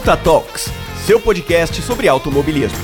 Punta 0.00 0.16
Talks, 0.16 0.70
seu 1.04 1.20
podcast 1.20 1.82
sobre 1.82 2.08
automobilismo. 2.08 2.78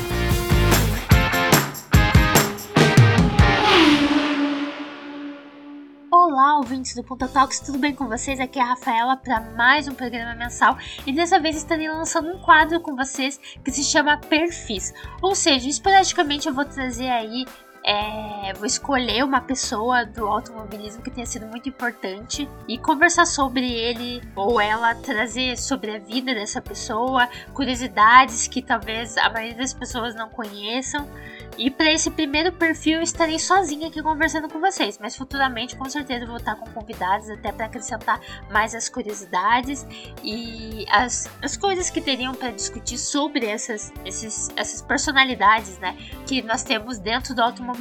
Olá, 6.13 6.59
ouvintes 6.59 6.95
do 6.95 7.03
Punta 7.03 7.27
Talks, 7.27 7.61
tudo 7.61 7.79
bem 7.79 7.95
com 7.95 8.07
vocês? 8.07 8.39
Aqui 8.39 8.59
é 8.59 8.63
a 8.63 8.67
Rafaela 8.67 9.17
para 9.17 9.41
mais 9.57 9.89
um 9.89 9.95
programa 9.95 10.35
mensal 10.35 10.77
e 11.07 11.13
dessa 11.13 11.41
vez 11.41 11.57
estarei 11.57 11.89
lançando 11.89 12.29
um 12.29 12.39
quadro 12.39 12.81
com 12.81 12.95
vocês 12.95 13.41
que 13.65 13.71
se 13.71 13.83
chama 13.83 14.19
Perfis. 14.19 14.93
Ou 15.23 15.35
seja, 15.35 15.71
esporadicamente 15.71 16.47
eu 16.47 16.53
vou 16.53 16.67
trazer 16.67 17.09
aí 17.09 17.47
é, 17.89 18.53
vou 18.55 18.67
escolher 18.67 19.23
uma 19.25 19.41
pessoa 19.41 20.05
do 20.05 20.27
automobilismo 20.27 21.01
que 21.03 21.11
tenha 21.11 21.25
sido 21.25 21.47
muito 21.47 21.69
importante 21.69 22.49
e 22.67 22.77
conversar 22.77 23.27
sobre 23.27 23.73
ele 23.73 24.21
ou 24.35 24.61
ela, 24.61 24.93
trazer 24.97 25.57
sobre 25.57 25.95
a 25.95 25.99
vida 26.01 26.35
dessa 26.35 26.61
pessoa, 26.61 27.29
curiosidades 27.55 28.49
que 28.49 28.61
talvez 28.61 29.17
a 29.17 29.31
maioria 29.31 29.57
das 29.57 29.73
pessoas 29.73 30.17
não 30.17 30.29
conheçam. 30.29 31.09
E 31.57 31.71
para 31.71 31.91
esse 31.93 32.11
primeiro 32.11 32.53
perfil 32.53 33.01
estarei 33.01 33.39
sozinha 33.39 33.87
aqui 33.87 34.03
conversando 34.03 34.49
com 34.49 34.61
vocês, 34.61 34.99
mas 35.01 35.17
futuramente 35.17 35.77
com 35.77 35.89
certeza 35.89 36.27
vou 36.27 36.37
estar 36.37 36.57
com 36.57 36.67
convidados 36.71 37.31
até 37.31 37.53
para 37.53 37.67
acrescentar 37.67 38.21
mais 38.51 38.75
as 38.75 38.89
curiosidades 38.89 39.87
e 40.23 40.85
as, 40.91 41.31
as 41.41 41.57
coisas 41.57 41.89
que 41.89 42.01
teriam 42.01 42.35
para 42.35 42.51
discutir 42.51 42.99
sobre 42.99 43.47
essas, 43.47 43.93
esses, 44.05 44.51
essas 44.57 44.83
personalidades 44.83 45.79
né, 45.79 45.97
que 46.27 46.43
nós 46.43 46.63
temos 46.63 46.99
dentro 46.99 47.35
do 47.35 47.41
automobilismo. 47.41 47.76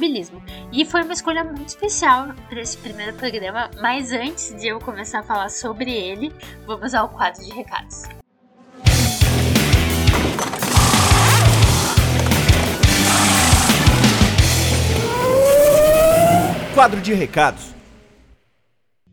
E 0.72 0.84
foi 0.84 1.02
uma 1.02 1.12
escolha 1.12 1.42
muito 1.42 1.68
especial 1.68 2.34
para 2.48 2.60
esse 2.60 2.76
primeiro 2.76 3.14
programa, 3.14 3.70
mas 3.80 4.12
antes 4.12 4.54
de 4.60 4.68
eu 4.68 4.78
começar 4.78 5.20
a 5.20 5.22
falar 5.22 5.48
sobre 5.48 5.90
ele, 5.90 6.32
vamos 6.66 6.94
ao 6.94 7.08
quadro 7.08 7.42
de 7.42 7.50
recados. 7.50 8.02
Quadro 16.74 17.00
de 17.00 17.14
recados. 17.14 17.74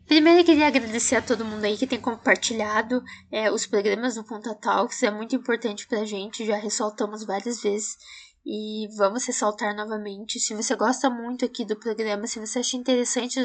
Primeiro 0.06 0.40
eu 0.40 0.44
queria 0.44 0.66
agradecer 0.66 1.16
a 1.16 1.22
todo 1.22 1.46
mundo 1.46 1.64
aí 1.64 1.78
que 1.78 1.86
tem 1.86 1.98
compartilhado 1.98 3.02
é, 3.32 3.50
os 3.50 3.66
programas 3.66 4.16
do 4.16 4.22
Ponta 4.22 4.54
Talks, 4.54 5.02
é 5.02 5.10
muito 5.10 5.34
importante 5.34 5.86
pra 5.86 6.04
gente, 6.04 6.44
já 6.44 6.56
ressaltamos 6.56 7.24
várias 7.24 7.62
vezes 7.62 7.96
e 8.44 8.88
vamos 8.96 9.24
ressaltar 9.24 9.74
novamente. 9.74 10.38
Se 10.38 10.54
você 10.54 10.74
gosta 10.74 11.08
muito 11.08 11.44
aqui 11.44 11.64
do 11.64 11.78
programa, 11.78 12.26
se 12.26 12.38
você 12.38 12.58
acha 12.58 12.76
interessante 12.76 13.40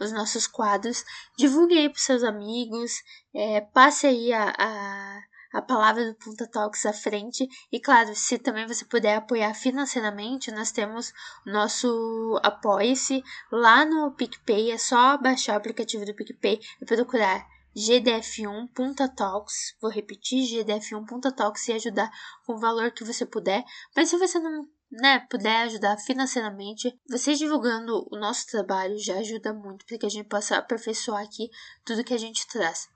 os 0.00 0.12
nossos 0.12 0.46
quadros, 0.46 1.04
divulgue 1.36 1.78
aí 1.78 1.88
pros 1.88 2.04
seus 2.04 2.22
amigos, 2.22 2.92
é, 3.34 3.60
passe 3.60 4.06
aí 4.06 4.32
a, 4.32 4.52
a 4.58 5.20
a 5.52 5.60
palavra 5.60 6.06
do 6.06 6.14
Punta 6.14 6.46
Talks 6.46 6.86
à 6.86 6.92
frente. 6.92 7.46
E 7.70 7.78
claro, 7.78 8.14
se 8.14 8.38
também 8.38 8.66
você 8.66 8.84
puder 8.84 9.16
apoiar 9.16 9.52
financeiramente, 9.54 10.50
nós 10.50 10.72
temos 10.72 11.12
nosso 11.44 12.40
Apoie-se 12.42 13.22
lá 13.50 13.84
no 13.84 14.12
PicPay. 14.12 14.70
É 14.70 14.78
só 14.78 15.18
baixar 15.18 15.54
o 15.54 15.56
aplicativo 15.56 16.06
do 16.06 16.14
PicPay 16.14 16.58
e 16.80 16.86
procurar 16.86 17.46
GDF1 17.76 18.68
Punta 18.74 19.08
Talks. 19.08 19.76
Vou 19.80 19.90
repetir, 19.90 20.44
GDF1 20.44 21.06
Punta 21.06 21.32
Talks 21.32 21.68
e 21.68 21.72
ajudar 21.72 22.10
com 22.46 22.54
o 22.54 22.58
valor 22.58 22.90
que 22.92 23.04
você 23.04 23.24
puder. 23.24 23.64
Mas 23.96 24.08
se 24.08 24.18
você 24.18 24.38
não 24.38 24.68
né, 24.90 25.20
puder 25.30 25.62
ajudar 25.62 25.96
financeiramente, 25.96 26.94
vocês 27.08 27.38
divulgando 27.38 28.06
o 28.10 28.18
nosso 28.18 28.46
trabalho 28.46 28.98
já 28.98 29.16
ajuda 29.18 29.52
muito 29.54 29.86
para 29.86 29.96
que 29.96 30.06
a 30.06 30.10
gente 30.10 30.28
possa 30.28 30.58
aperfeiçoar 30.58 31.22
aqui 31.22 31.50
tudo 31.84 32.04
que 32.04 32.12
a 32.12 32.18
gente 32.18 32.46
traz. 32.46 32.90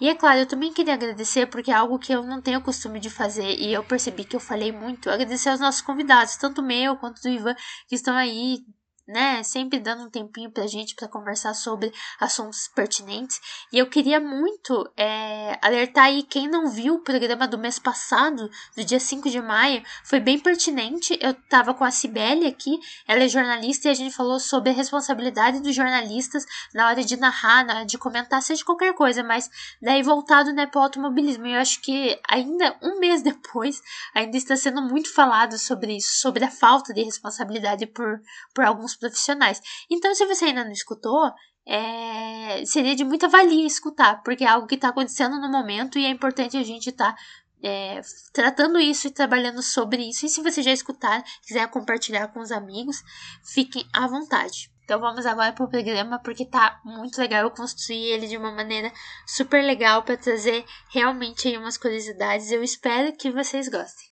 E 0.00 0.08
é 0.08 0.14
claro, 0.14 0.40
eu 0.40 0.46
também 0.46 0.72
queria 0.72 0.94
agradecer 0.94 1.46
porque 1.46 1.70
é 1.70 1.74
algo 1.74 1.98
que 1.98 2.12
eu 2.12 2.22
não 2.22 2.40
tenho 2.40 2.62
costume 2.62 2.98
de 2.98 3.10
fazer 3.10 3.58
e 3.58 3.72
eu 3.72 3.84
percebi 3.84 4.24
que 4.24 4.36
eu 4.36 4.40
falei 4.40 4.72
muito. 4.72 5.10
Agradecer 5.10 5.50
aos 5.50 5.60
nossos 5.60 5.80
convidados, 5.80 6.36
tanto 6.36 6.62
meu 6.62 6.96
quanto 6.96 7.20
do 7.22 7.28
Ivan, 7.28 7.54
que 7.86 7.94
estão 7.94 8.16
aí 8.16 8.64
né, 9.10 9.42
sempre 9.42 9.78
dando 9.78 10.04
um 10.04 10.10
tempinho 10.10 10.50
pra 10.50 10.66
gente 10.66 10.94
para 10.94 11.08
conversar 11.08 11.54
sobre 11.54 11.92
assuntos 12.18 12.68
pertinentes. 12.68 13.40
E 13.72 13.78
eu 13.78 13.88
queria 13.88 14.20
muito 14.20 14.88
é, 14.96 15.58
alertar 15.60 16.04
aí 16.04 16.22
quem 16.22 16.48
não 16.48 16.68
viu 16.68 16.94
o 16.94 17.00
programa 17.00 17.46
do 17.46 17.58
mês 17.58 17.78
passado, 17.78 18.48
do 18.76 18.84
dia 18.84 19.00
5 19.00 19.28
de 19.28 19.40
maio, 19.40 19.82
foi 20.04 20.20
bem 20.20 20.38
pertinente. 20.38 21.18
Eu 21.20 21.34
tava 21.34 21.74
com 21.74 21.84
a 21.84 21.90
Cibele 21.90 22.46
aqui, 22.46 22.78
ela 23.06 23.24
é 23.24 23.28
jornalista 23.28 23.88
e 23.88 23.90
a 23.90 23.94
gente 23.94 24.14
falou 24.14 24.38
sobre 24.38 24.70
a 24.70 24.72
responsabilidade 24.72 25.60
dos 25.60 25.74
jornalistas 25.74 26.46
na 26.72 26.88
hora 26.88 27.02
de 27.02 27.16
narrar, 27.16 27.64
na 27.64 27.76
hora 27.76 27.86
de 27.86 27.98
comentar, 27.98 28.40
seja 28.42 28.64
qualquer 28.64 28.94
coisa, 28.94 29.22
mas 29.22 29.50
daí 29.82 30.02
voltado 30.02 30.52
né, 30.52 30.66
pro 30.66 30.80
automobilismo. 30.80 31.46
E 31.46 31.54
eu 31.54 31.60
acho 31.60 31.80
que 31.80 32.18
ainda 32.28 32.76
um 32.82 32.98
mês 33.00 33.22
depois, 33.22 33.82
ainda 34.14 34.36
está 34.36 34.56
sendo 34.56 34.82
muito 34.82 35.12
falado 35.12 35.58
sobre 35.58 35.96
isso, 35.96 36.20
sobre 36.20 36.44
a 36.44 36.50
falta 36.50 36.94
de 36.94 37.02
responsabilidade 37.02 37.86
por, 37.86 38.20
por 38.54 38.64
alguns 38.64 38.99
profissionais. 39.00 39.60
Então, 39.90 40.14
se 40.14 40.24
você 40.26 40.46
ainda 40.46 40.64
não 40.64 40.72
escutou, 40.72 41.32
é, 41.66 42.64
seria 42.64 42.94
de 42.94 43.04
muita 43.04 43.28
valia 43.28 43.66
escutar, 43.66 44.22
porque 44.22 44.44
é 44.44 44.48
algo 44.48 44.66
que 44.66 44.74
está 44.74 44.88
acontecendo 44.88 45.40
no 45.40 45.50
momento 45.50 45.98
e 45.98 46.06
é 46.06 46.10
importante 46.10 46.56
a 46.56 46.62
gente 46.62 46.90
estar 46.90 47.12
tá, 47.12 47.18
é, 47.62 48.00
tratando 48.32 48.78
isso 48.78 49.08
e 49.08 49.10
trabalhando 49.10 49.62
sobre 49.62 50.08
isso. 50.08 50.26
E 50.26 50.28
se 50.28 50.42
você 50.42 50.62
já 50.62 50.72
escutar, 50.72 51.22
quiser 51.46 51.68
compartilhar 51.68 52.28
com 52.28 52.40
os 52.40 52.52
amigos, 52.52 53.02
fiquem 53.44 53.84
à 53.92 54.06
vontade. 54.06 54.70
Então 54.84 54.98
vamos 54.98 55.24
agora 55.24 55.52
para 55.52 55.64
o 55.64 55.70
programa 55.70 56.18
porque 56.18 56.44
tá 56.44 56.80
muito 56.84 57.16
legal. 57.18 57.44
Eu 57.44 57.50
construí 57.52 58.06
ele 58.06 58.26
de 58.26 58.36
uma 58.36 58.50
maneira 58.50 58.92
super 59.24 59.62
legal 59.64 60.02
para 60.02 60.16
trazer 60.16 60.64
realmente 60.92 61.46
aí 61.46 61.56
umas 61.56 61.78
curiosidades. 61.78 62.50
Eu 62.50 62.60
espero 62.60 63.16
que 63.16 63.30
vocês 63.30 63.68
gostem. 63.68 64.10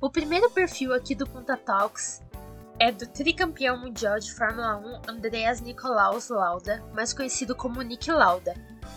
O 0.00 0.10
primeiro 0.10 0.50
perfil 0.50 0.94
aqui 0.94 1.14
do 1.14 1.26
Punta 1.26 1.58
Talks 1.58 2.22
é 2.78 2.92
do 2.92 3.06
tricampeão 3.06 3.78
mundial 3.78 4.18
de 4.18 4.32
Fórmula 4.34 4.76
1 4.76 5.10
Andreas 5.10 5.60
Nikolaus 5.60 6.28
Lauda, 6.28 6.84
mais 6.92 7.12
conhecido 7.12 7.54
como 7.54 7.80
Nick 7.80 8.10
Lauda. 8.10 8.54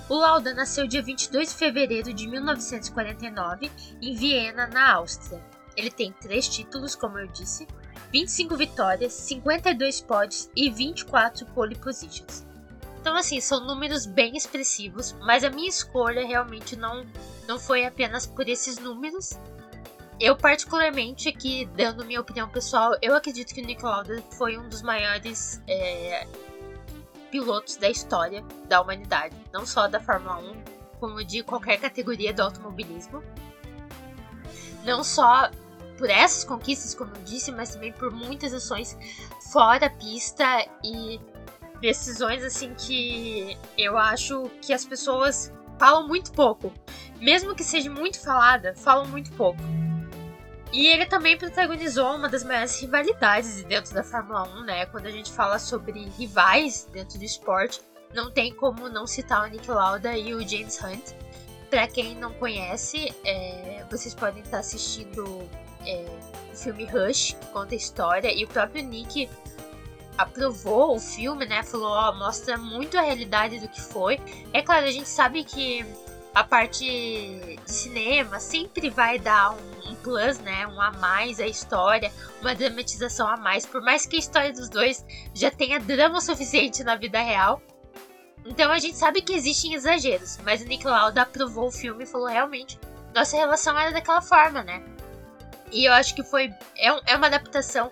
O 0.10 0.16
Lauda 0.16 0.54
nasceu 0.54 0.86
dia 0.86 1.02
22 1.02 1.50
de 1.50 1.56
fevereiro 1.56 2.14
de 2.14 2.28
1949 2.28 3.72
em 4.02 4.16
Viena, 4.16 4.68
na 4.68 4.94
Áustria. 4.94 5.42
Ele 5.78 5.90
tem 5.90 6.12
três 6.12 6.50
títulos, 6.50 6.94
como 6.94 7.20
eu 7.20 7.28
disse, 7.28 7.68
25 8.12 8.58
vitórias, 8.58 9.14
52 9.14 10.02
pódios 10.02 10.50
e 10.56 10.70
24 10.70 11.46
pole 11.48 11.76
positions. 11.76 12.46
Então, 13.00 13.16
assim, 13.16 13.40
são 13.40 13.66
números 13.66 14.06
bem 14.06 14.36
expressivos, 14.36 15.16
mas 15.22 15.44
a 15.44 15.50
minha 15.50 15.70
escolha 15.70 16.26
realmente 16.26 16.76
não, 16.76 17.06
não 17.48 17.58
foi 17.58 17.86
apenas 17.86 18.26
por 18.26 18.50
esses 18.50 18.78
números, 18.78 19.40
eu, 20.20 20.36
particularmente, 20.36 21.30
aqui, 21.30 21.66
dando 21.76 22.04
minha 22.04 22.20
opinião 22.20 22.50
pessoal, 22.50 22.96
eu 23.02 23.16
acredito 23.16 23.54
que 23.54 23.62
o 23.62 23.66
Nick 23.66 23.84
Lauda 23.84 24.22
foi 24.38 24.58
um 24.58 24.68
dos 24.68 24.82
maiores 24.82 25.62
é, 25.68 26.28
pilotos 27.32 27.78
da 27.78 27.90
história 27.90 28.44
da 28.68 28.82
humanidade. 28.82 29.36
Não 29.54 29.66
só 29.66 29.88
da 29.88 30.00
Fórmula 30.00 30.40
1, 30.40 30.64
como 31.00 31.24
de 31.24 31.42
qualquer 31.42 31.80
categoria 31.80 32.34
do 32.34 32.42
automobilismo. 32.42 33.24
Não 34.84 35.04
só 35.04 35.50
por 35.98 36.10
essas 36.10 36.44
conquistas, 36.44 36.94
como 36.94 37.16
eu 37.16 37.22
disse, 37.24 37.52
mas 37.52 37.74
também 37.74 37.94
por 37.94 38.12
muitas 38.12 38.54
ações 38.54 38.98
fora 39.52 39.90
pista 39.90 40.46
e 40.84 41.20
decisões 41.82 42.44
assim 42.44 42.74
que 42.74 43.58
eu 43.78 43.98
acho 43.98 44.50
que 44.62 44.74
as 44.74 44.86
pessoas 44.86 45.54
falam 45.78 46.08
muito 46.08 46.32
pouco. 46.34 46.74
Mesmo 47.20 47.56
que 47.56 47.64
seja 47.64 47.90
muito 47.90 48.20
falada, 48.20 48.74
falam 48.76 49.06
muito 49.08 49.32
pouco. 49.34 49.60
E 50.72 50.88
ele 50.88 51.06
também 51.06 51.38
protagonizou 51.38 52.16
uma 52.16 52.30
das 52.30 52.44
maiores 52.44 52.80
rivalidades 52.80 53.64
dentro 53.64 53.94
da 53.94 54.04
Fórmula 54.04 54.44
1, 54.44 54.64
né? 54.64 54.86
Quando 54.86 55.08
a 55.08 55.12
gente 55.12 55.32
fala 55.32 55.58
sobre 55.58 56.08
rivais 56.18 56.88
dentro 56.92 57.18
do 57.18 57.26
esporte, 57.26 57.82
não 58.14 58.30
tem 58.32 58.54
como 58.54 58.88
não 58.88 59.08
citar 59.08 59.44
o 59.44 59.48
Nick 59.48 59.70
Lauda 59.70 60.16
e 60.16 60.34
o 60.34 60.48
James 60.48 60.80
Hunt. 60.82 61.14
Para 61.70 61.88
quem 61.88 62.16
não 62.16 62.34
conhece, 62.34 63.14
é, 63.24 63.84
vocês 63.90 64.14
podem 64.14 64.44
estar 64.44 64.60
assistindo 64.60 65.48
é, 65.86 66.06
o 66.52 66.56
filme 66.56 66.86
Rush, 66.86 67.36
que 67.40 67.46
conta 67.48 67.74
a 67.74 67.78
história, 67.78 68.32
e 68.34 68.44
o 68.44 68.48
próprio 68.48 68.84
Nick 68.84 69.30
aprovou 70.18 70.96
o 70.96 71.00
filme, 71.00 71.46
né? 71.46 71.64
Falou, 71.64 71.92
ó, 71.92 72.14
mostra 72.14 72.58
muito 72.58 72.98
a 72.98 73.02
realidade 73.02 73.60
do 73.60 73.68
que 73.68 73.82
foi. 73.82 74.20
É 74.52 74.62
claro, 74.62 74.86
a 74.86 74.92
gente 74.92 75.08
sabe 75.08 75.44
que 75.44 75.86
a 76.40 76.44
parte 76.46 76.86
de 76.86 77.72
cinema 77.72 78.40
sempre 78.40 78.90
vai 78.90 79.20
dar 79.20 79.52
um, 79.52 79.92
um, 79.92 79.96
plus, 79.96 80.40
né? 80.40 80.66
Um 80.68 80.80
a 80.80 80.90
mais 80.94 81.38
à 81.38 81.46
história, 81.46 82.10
uma 82.40 82.56
dramatização 82.56 83.28
a 83.28 83.36
mais. 83.36 83.66
Por 83.66 83.82
mais 83.82 84.06
que 84.06 84.16
a 84.16 84.20
história 84.20 84.54
dos 84.54 84.70
dois 84.70 85.06
já 85.34 85.52
tenha 85.52 85.82
drama 85.82 86.22
suficiente 86.22 86.82
na 86.82 86.96
vida 86.96 87.20
real. 87.20 87.62
Então 88.46 88.72
a 88.72 88.80
gente 88.80 88.96
sabe 88.96 89.22
que 89.22 89.34
existem 89.34 89.74
exageros, 89.74 90.38
mas 90.46 90.62
o 90.62 90.66
Nick 90.66 90.88
Lauda 90.88 91.24
aprovou 91.24 91.68
o 91.68 91.72
filme 91.72 92.06
e 92.06 92.08
falou 92.08 92.28
realmente 92.28 92.80
nossa 93.14 93.36
relação 93.36 93.78
era 93.78 93.92
daquela 93.92 94.22
forma, 94.22 94.64
né? 94.64 94.82
E 95.74 95.84
eu 95.84 95.92
acho 95.92 96.16
que 96.16 96.24
foi 96.24 96.54
é, 96.78 96.94
um, 96.94 97.02
é 97.06 97.18
uma 97.18 97.28
adaptação 97.28 97.92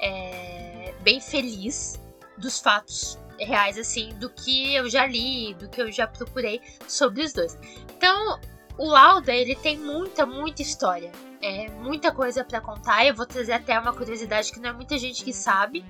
é, 0.00 0.92
bem 1.02 1.20
feliz 1.20 2.00
dos 2.36 2.58
fatos 2.58 3.16
reais, 3.38 3.78
assim, 3.78 4.14
do 4.14 4.30
que 4.30 4.74
eu 4.74 4.88
já 4.88 5.06
li, 5.06 5.54
do 5.54 5.68
que 5.68 5.80
eu 5.80 5.90
já 5.90 6.06
procurei 6.06 6.60
sobre 6.86 7.22
os 7.22 7.32
dois. 7.32 7.58
Então, 7.96 8.38
o 8.76 8.86
Lauda, 8.86 9.32
ele 9.32 9.54
tem 9.54 9.78
muita, 9.78 10.26
muita 10.26 10.62
história. 10.62 11.12
É 11.40 11.68
muita 11.70 12.10
coisa 12.10 12.42
para 12.42 12.60
contar. 12.60 13.04
Eu 13.04 13.14
vou 13.14 13.26
trazer 13.26 13.52
até 13.52 13.78
uma 13.78 13.92
curiosidade 13.92 14.50
que 14.52 14.58
não 14.58 14.70
é 14.70 14.72
muita 14.72 14.98
gente 14.98 15.22
que 15.22 15.32
sabe. 15.32 15.84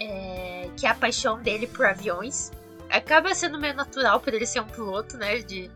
É, 0.00 0.68
que 0.76 0.86
é 0.86 0.90
a 0.90 0.94
paixão 0.94 1.40
dele 1.40 1.66
por 1.66 1.86
aviões. 1.86 2.50
Acaba 2.90 3.34
sendo 3.34 3.58
meio 3.58 3.74
natural 3.74 4.20
por 4.20 4.34
ele 4.34 4.46
ser 4.46 4.60
um 4.60 4.66
piloto, 4.66 5.16
né? 5.16 5.38
De, 5.38 5.70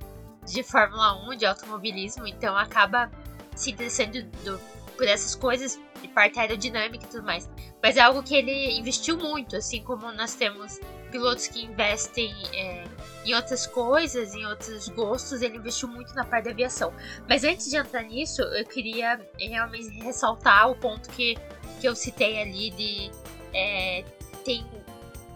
de 0.45 0.63
Fórmula 0.63 1.15
1, 1.29 1.37
de 1.37 1.47
automobilismo. 1.47 2.27
Então 2.27 2.57
acaba 2.57 3.11
se 3.55 3.71
interessando 3.71 4.23
do, 4.45 4.59
por 4.97 5.07
essas 5.07 5.35
coisas 5.35 5.79
de 5.97 6.09
parte 6.09 6.39
aerodinâmica 6.39 7.05
e 7.05 7.09
tudo 7.09 7.25
mais. 7.25 7.49
Mas 7.83 7.97
é 7.97 8.01
algo 8.01 8.23
que 8.23 8.35
ele 8.35 8.79
investiu 8.79 9.17
muito, 9.17 9.57
assim 9.57 9.83
como 9.83 10.11
nós 10.13 10.35
temos 10.35 10.79
pilotos 11.11 11.47
que 11.47 11.65
investem 11.65 12.35
é, 12.53 12.85
em 13.25 13.35
outras 13.35 13.67
coisas, 13.67 14.35
em 14.35 14.45
outros 14.47 14.89
gostos, 14.89 15.43
ele 15.43 15.57
investiu 15.57 15.89
muito 15.89 16.15
na 16.15 16.25
parte 16.25 16.45
da 16.45 16.51
aviação. 16.51 16.93
Mas 17.29 17.45
antes 17.45 17.69
de 17.69 17.77
entrar 17.77 18.03
nisso, 18.03 18.43
eu 18.43 18.65
queria 18.65 19.21
realmente 19.39 19.89
ressaltar 20.01 20.71
o 20.71 20.77
ponto 20.77 21.09
que, 21.11 21.37
que 21.81 21.89
eu 21.89 21.95
citei 21.95 22.41
ali 22.41 22.71
de 22.71 23.11
é, 23.55 24.05
tem 24.45 24.65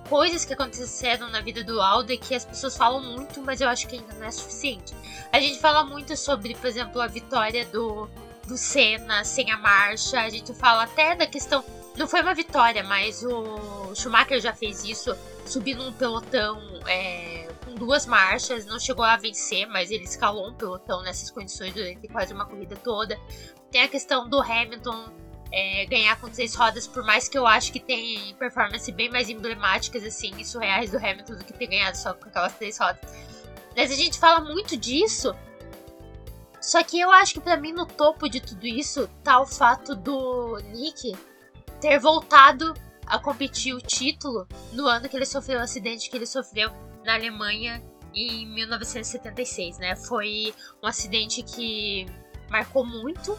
coisas 0.08 0.44
que 0.44 0.52
aconteceram 0.52 1.30
na 1.30 1.40
vida 1.40 1.62
do 1.62 1.80
Aldo 1.80 2.16
que 2.18 2.34
as 2.34 2.44
pessoas 2.44 2.76
falam 2.76 3.00
muito, 3.00 3.40
mas 3.42 3.60
eu 3.60 3.68
acho 3.68 3.86
que 3.86 3.96
ainda 3.96 4.12
não 4.14 4.26
é 4.26 4.30
suficiente. 4.30 4.92
A 5.32 5.40
gente 5.40 5.58
fala 5.60 5.84
muito 5.84 6.16
sobre, 6.16 6.54
por 6.56 6.66
exemplo, 6.66 7.00
a 7.00 7.06
vitória 7.06 7.64
do, 7.66 8.10
do 8.46 8.56
Senna 8.56 9.24
sem 9.24 9.50
a 9.50 9.56
marcha, 9.56 10.20
a 10.20 10.28
gente 10.28 10.52
fala 10.54 10.84
até 10.84 11.14
da 11.14 11.26
questão 11.26 11.64
não 11.96 12.06
foi 12.06 12.22
uma 12.22 12.34
vitória, 12.34 12.82
mas 12.82 13.22
o 13.22 13.94
Schumacher 13.94 14.40
já 14.40 14.54
fez 14.54 14.84
isso, 14.84 15.14
subindo 15.44 15.82
um 15.86 15.92
pelotão 15.92 16.58
é, 16.86 17.48
com 17.64 17.74
duas 17.74 18.06
marchas, 18.06 18.64
não 18.64 18.78
chegou 18.78 19.04
a 19.04 19.16
vencer, 19.16 19.66
mas 19.66 19.90
ele 19.90 20.04
escalou 20.04 20.48
um 20.48 20.54
pelotão 20.54 21.02
nessas 21.02 21.30
condições 21.30 21.74
durante 21.74 22.08
quase 22.08 22.32
uma 22.32 22.46
corrida 22.46 22.76
toda. 22.76 23.18
Tem 23.70 23.82
a 23.82 23.88
questão 23.88 24.28
do 24.28 24.40
Hamilton 24.40 25.12
é, 25.52 25.84
ganhar 25.86 26.18
com 26.20 26.30
três 26.30 26.54
rodas, 26.54 26.86
por 26.86 27.04
mais 27.04 27.28
que 27.28 27.36
eu 27.36 27.46
acho 27.46 27.72
que 27.72 27.80
tem 27.80 28.34
performances 28.36 28.94
bem 28.94 29.10
mais 29.10 29.28
emblemáticas, 29.28 30.04
assim, 30.04 30.32
e 30.38 30.44
surreais 30.44 30.92
do 30.92 30.96
Hamilton 30.96 31.34
do 31.34 31.44
que 31.44 31.52
ter 31.52 31.66
ganhado 31.66 31.96
só 31.96 32.14
com 32.14 32.28
aquelas 32.28 32.54
três 32.54 32.78
rodas. 32.78 33.00
Mas 33.76 33.92
a 33.92 33.94
gente 33.94 34.18
fala 34.18 34.40
muito 34.40 34.76
disso, 34.76 35.34
só 36.60 36.82
que 36.82 37.00
eu 37.00 37.10
acho 37.10 37.34
que 37.34 37.40
para 37.40 37.56
mim 37.56 37.72
no 37.72 37.86
topo 37.86 38.28
de 38.28 38.40
tudo 38.40 38.66
isso 38.66 39.08
tá 39.24 39.40
o 39.40 39.46
fato 39.46 39.94
do 39.94 40.58
Nick 40.72 41.16
ter 41.80 41.98
voltado 41.98 42.74
a 43.06 43.18
competir 43.18 43.74
o 43.74 43.80
título 43.80 44.46
no 44.72 44.86
ano 44.86 45.08
que 45.08 45.16
ele 45.16 45.26
sofreu 45.26 45.58
o 45.58 45.62
acidente 45.62 46.10
que 46.10 46.16
ele 46.16 46.26
sofreu 46.26 46.70
na 47.04 47.14
Alemanha 47.14 47.82
em 48.14 48.46
1976, 48.46 49.78
né? 49.78 49.96
Foi 49.96 50.54
um 50.82 50.86
acidente 50.86 51.42
que 51.42 52.06
marcou 52.50 52.84
muito 52.84 53.38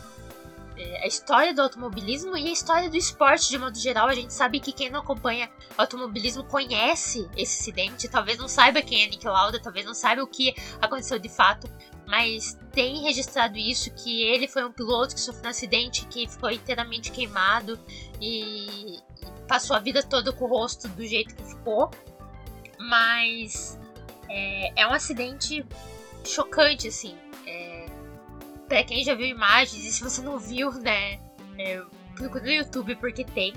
é, 0.77 1.03
a 1.03 1.07
história 1.07 1.53
do 1.53 1.61
automobilismo 1.61 2.35
e 2.37 2.47
a 2.47 2.51
história 2.51 2.89
do 2.89 2.95
esporte 2.95 3.49
de 3.49 3.57
modo 3.57 3.77
geral. 3.77 4.07
A 4.07 4.15
gente 4.15 4.33
sabe 4.33 4.59
que 4.59 4.71
quem 4.71 4.89
não 4.89 5.01
acompanha 5.01 5.49
automobilismo 5.77 6.43
conhece 6.45 7.29
esse 7.35 7.61
acidente, 7.61 8.09
talvez 8.09 8.37
não 8.37 8.47
saiba 8.47 8.81
quem 8.81 9.03
é 9.03 9.07
Nick 9.07 9.25
Lauda, 9.25 9.61
talvez 9.61 9.85
não 9.85 9.93
saiba 9.93 10.23
o 10.23 10.27
que 10.27 10.55
aconteceu 10.81 11.19
de 11.19 11.29
fato, 11.29 11.69
mas 12.07 12.57
tem 12.71 13.01
registrado 13.03 13.57
isso 13.57 13.91
que 13.91 14.23
ele 14.23 14.47
foi 14.47 14.65
um 14.65 14.71
piloto 14.71 15.15
que 15.15 15.21
sofreu 15.21 15.45
um 15.45 15.49
acidente, 15.49 16.05
que 16.07 16.27
ficou 16.27 16.51
inteiramente 16.51 17.11
queimado 17.11 17.79
e, 18.19 18.99
passou 19.47 19.75
a 19.75 19.79
vida 19.79 20.01
toda 20.01 20.31
com 20.31 20.45
o 20.45 20.47
rosto 20.47 20.87
do 20.87 21.05
jeito 21.05 21.35
que 21.35 21.43
ficou. 21.43 21.89
Mas 22.79 23.79
é, 24.29 24.81
é 24.81 24.87
um 24.87 24.91
acidente 24.91 25.65
chocante, 26.23 26.87
assim 26.87 27.15
para 28.71 28.85
quem 28.85 29.03
já 29.03 29.13
viu 29.13 29.27
imagens, 29.27 29.83
e 29.83 29.91
se 29.91 30.01
você 30.01 30.21
não 30.21 30.39
viu, 30.39 30.71
né, 30.71 31.19
é, 31.59 31.81
procura 32.15 32.41
no 32.41 32.51
YouTube 32.51 32.95
porque 32.95 33.25
tem. 33.25 33.53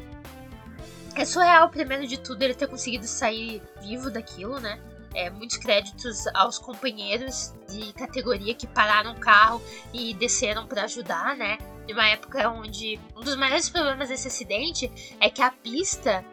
É 1.14 1.24
surreal, 1.24 1.70
primeiro 1.70 2.04
de 2.04 2.18
tudo, 2.18 2.42
ele 2.42 2.52
ter 2.52 2.66
conseguido 2.66 3.06
sair 3.06 3.62
vivo 3.80 4.10
daquilo, 4.10 4.58
né? 4.58 4.76
É, 5.14 5.30
muitos 5.30 5.56
créditos 5.56 6.26
aos 6.34 6.58
companheiros 6.58 7.54
de 7.68 7.92
categoria 7.92 8.54
que 8.54 8.66
pararam 8.66 9.12
o 9.12 9.20
carro 9.20 9.62
e 9.92 10.12
desceram 10.14 10.66
para 10.66 10.84
ajudar, 10.84 11.36
né? 11.36 11.56
De 11.86 11.92
uma 11.92 12.08
época 12.08 12.48
onde 12.50 12.98
um 13.16 13.20
dos 13.20 13.36
maiores 13.36 13.68
problemas 13.68 14.08
desse 14.08 14.26
acidente 14.26 14.90
é 15.20 15.30
que 15.30 15.40
a 15.40 15.52
pista, 15.52 16.24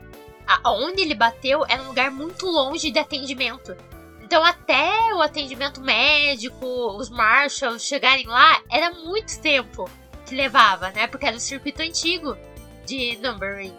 aonde 0.63 1.01
ele 1.01 1.13
bateu, 1.13 1.63
era 1.67 1.83
um 1.83 1.87
lugar 1.87 2.09
muito 2.09 2.47
longe 2.47 2.89
de 2.89 2.97
atendimento. 2.97 3.75
Então, 4.23 4.43
até 4.43 5.13
o 5.13 5.21
atendimento 5.21 5.81
médico, 5.81 6.65
os 6.97 7.09
marshals 7.09 7.83
chegarem 7.83 8.25
lá, 8.25 8.61
era 8.71 8.89
muito 8.91 9.39
tempo 9.41 9.89
que 10.25 10.33
levava, 10.33 10.89
né? 10.91 11.05
Porque 11.05 11.25
era 11.25 11.35
um 11.35 11.39
circuito 11.39 11.81
antigo 11.81 12.37
de 12.85 13.17
numbering. 13.17 13.75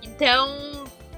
Então, 0.00 0.48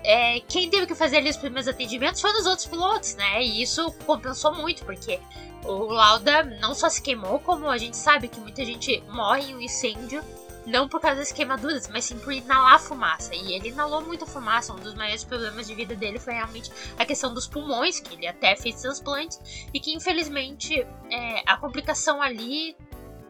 é, 0.05 0.41
quem 0.41 0.69
teve 0.69 0.87
que 0.87 0.95
fazer 0.95 1.19
ali 1.19 1.31
os 1.31 1.37
primeiros 1.37 1.69
atendimentos 1.69 2.21
foram 2.21 2.41
os 2.41 2.47
outros 2.47 2.67
pilotos, 2.67 3.15
né? 3.15 3.43
E 3.43 3.63
isso 3.63 3.93
compensou 4.07 4.55
muito, 4.55 4.85
porque 4.85 5.21
o 5.65 5.85
Lauda 5.85 6.43
não 6.61 6.75
só 6.75 6.89
se 6.89 7.01
queimou, 7.01 7.39
como 7.39 7.69
a 7.69 7.79
gente 7.79 7.97
sabe 7.97 8.29
que 8.29 8.41
muita 8.41 8.65
gente 8.65 9.03
morre 9.09 9.51
em 9.51 9.55
um 9.55 9.61
incêndio 9.61 10.23
não 10.67 10.89
por 10.89 11.01
causa 11.01 11.19
das 11.19 11.33
queimaduras, 11.33 11.89
mas 11.89 12.05
sim 12.05 12.19
por 12.19 12.33
inalar 12.33 12.81
fumaça. 12.81 13.35
E 13.35 13.53
ele 13.53 13.69
inalou 13.69 14.01
muita 14.03 14.27
fumaça. 14.27 14.73
Um 14.73 14.77
dos 14.77 14.95
maiores 14.95 15.25
problemas 15.25 15.67
de 15.67 15.75
vida 15.75 15.95
dele 15.95 16.19
foi 16.19 16.35
realmente 16.35 16.71
a 16.99 17.05
questão 17.05 17.35
dos 17.35 17.47
pulmões, 17.47 17.99
que 18.01 18.15
ele 18.15 18.27
até 18.27 18.55
fez 18.57 18.81
transplantes, 18.81 19.41
e 19.73 19.81
que 19.81 19.93
infelizmente 19.93 20.87
é, 21.11 21.43
a 21.47 21.57
complicação 21.57 22.23
ali 22.23 22.77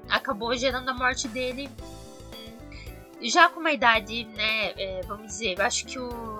acabou 0.08 0.54
gerando 0.56 0.88
a 0.88 0.94
morte 0.94 1.26
dele. 1.28 1.70
Hum, 2.34 3.18
já 3.22 3.48
com 3.48 3.60
uma 3.60 3.72
idade, 3.72 4.24
né, 4.24 4.72
é, 4.76 5.00
vamos 5.06 5.26
dizer, 5.28 5.58
eu 5.58 5.64
acho 5.64 5.86
que 5.86 5.98
o 5.98 6.31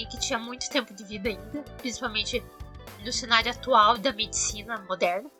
Nick 0.00 0.18
tinha 0.18 0.38
muito 0.38 0.68
tempo 0.70 0.94
de 0.94 1.04
vida 1.04 1.28
ainda, 1.28 1.62
principalmente 1.78 2.42
no 3.04 3.12
cenário 3.12 3.50
atual 3.50 3.98
da 3.98 4.12
medicina 4.12 4.78
moderna. 4.88 5.30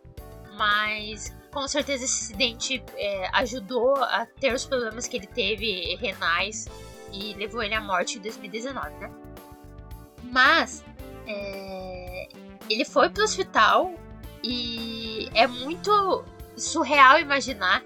Mas 0.54 1.34
com 1.50 1.66
certeza 1.66 2.04
esse 2.04 2.24
acidente 2.24 2.84
é, 2.94 3.28
ajudou 3.32 3.96
a 3.96 4.26
ter 4.26 4.52
os 4.52 4.66
problemas 4.66 5.08
que 5.08 5.16
ele 5.16 5.26
teve 5.26 5.96
renais 5.96 6.66
e 7.12 7.34
levou 7.34 7.62
ele 7.62 7.74
à 7.74 7.80
morte 7.80 8.18
em 8.18 8.20
2019, 8.20 8.90
né? 8.96 9.10
Mas 10.24 10.84
é, 11.26 12.28
ele 12.68 12.84
foi 12.84 13.08
pro 13.08 13.24
hospital 13.24 13.94
e 14.44 15.28
é 15.34 15.46
muito 15.46 16.24
surreal 16.56 17.18
imaginar 17.18 17.82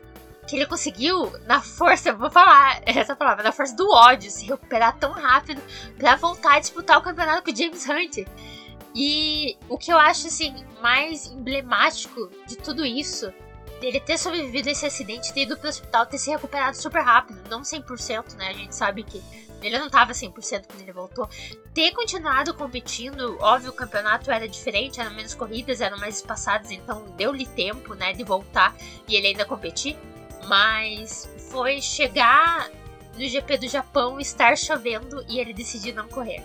que 0.47 0.57
ele 0.57 0.67
conseguiu, 0.67 1.33
na 1.47 1.61
força, 1.61 2.13
vou 2.13 2.31
falar 2.31 2.83
essa 2.85 3.17
palavra, 3.17 3.43
na 3.43 3.53
força 3.53 3.75
do 3.75 3.91
ódio, 3.91 4.31
se 4.31 4.47
recuperar 4.47 4.97
tão 4.99 5.13
rápido 5.13 5.63
para 5.97 6.17
voltar 6.17 6.57
a 6.57 6.61
disputar 6.61 6.99
o 6.99 7.03
campeonato 7.03 7.43
com 7.43 7.51
o 7.51 7.57
James 7.57 7.87
Hunt. 7.89 8.27
E 8.95 9.57
o 9.69 9.77
que 9.77 9.93
eu 9.93 9.99
acho 9.99 10.27
assim 10.29 10.65
mais 10.81 11.27
emblemático 11.27 12.31
de 12.47 12.57
tudo 12.57 12.85
isso 12.85 13.33
dele 13.81 13.99
ter 13.99 14.17
sobrevivido 14.17 14.69
a 14.69 14.73
esse 14.73 14.87
acidente, 14.87 15.33
ter 15.33 15.43
ido 15.43 15.57
pro 15.57 15.69
hospital, 15.69 16.07
ter 16.07 16.19
se 16.19 16.31
recuperado 16.31 16.77
super 16.77 17.03
rápido, 17.03 17.41
não 17.51 17.63
100%, 17.63 18.37
né? 18.37 18.49
A 18.49 18.53
gente 18.53 18.75
sabe 18.75 19.03
que 19.03 19.21
ele 19.61 19.79
não 19.79 19.89
tava 19.91 20.13
100% 20.13 20.67
quando 20.67 20.81
ele 20.81 20.93
voltou. 20.93 21.29
Ter 21.73 21.91
continuado 21.93 22.55
competindo, 22.55 23.37
óbvio, 23.41 23.71
o 23.71 23.75
campeonato 23.75 24.31
era 24.31 24.47
diferente, 24.47 25.01
eram 25.01 25.15
menos 25.15 25.35
corridas, 25.35 25.81
eram 25.81 25.99
mais 25.99 26.17
espaçadas, 26.17 26.71
então 26.71 27.05
deu-lhe 27.17 27.47
tempo, 27.47 27.95
né, 27.95 28.13
de 28.13 28.23
voltar 28.23 28.75
e 29.09 29.17
ele 29.17 29.29
ainda 29.29 29.45
competir. 29.45 29.97
Mas 30.47 31.29
foi 31.51 31.81
chegar 31.81 32.71
no 33.15 33.29
GP 33.29 33.59
do 33.59 33.69
Japão, 33.69 34.21
estar 34.21 34.57
chovendo 34.57 35.25
e 35.29 35.39
ele 35.39 35.53
decidir 35.53 35.93
não 35.93 36.09
correr 36.09 36.43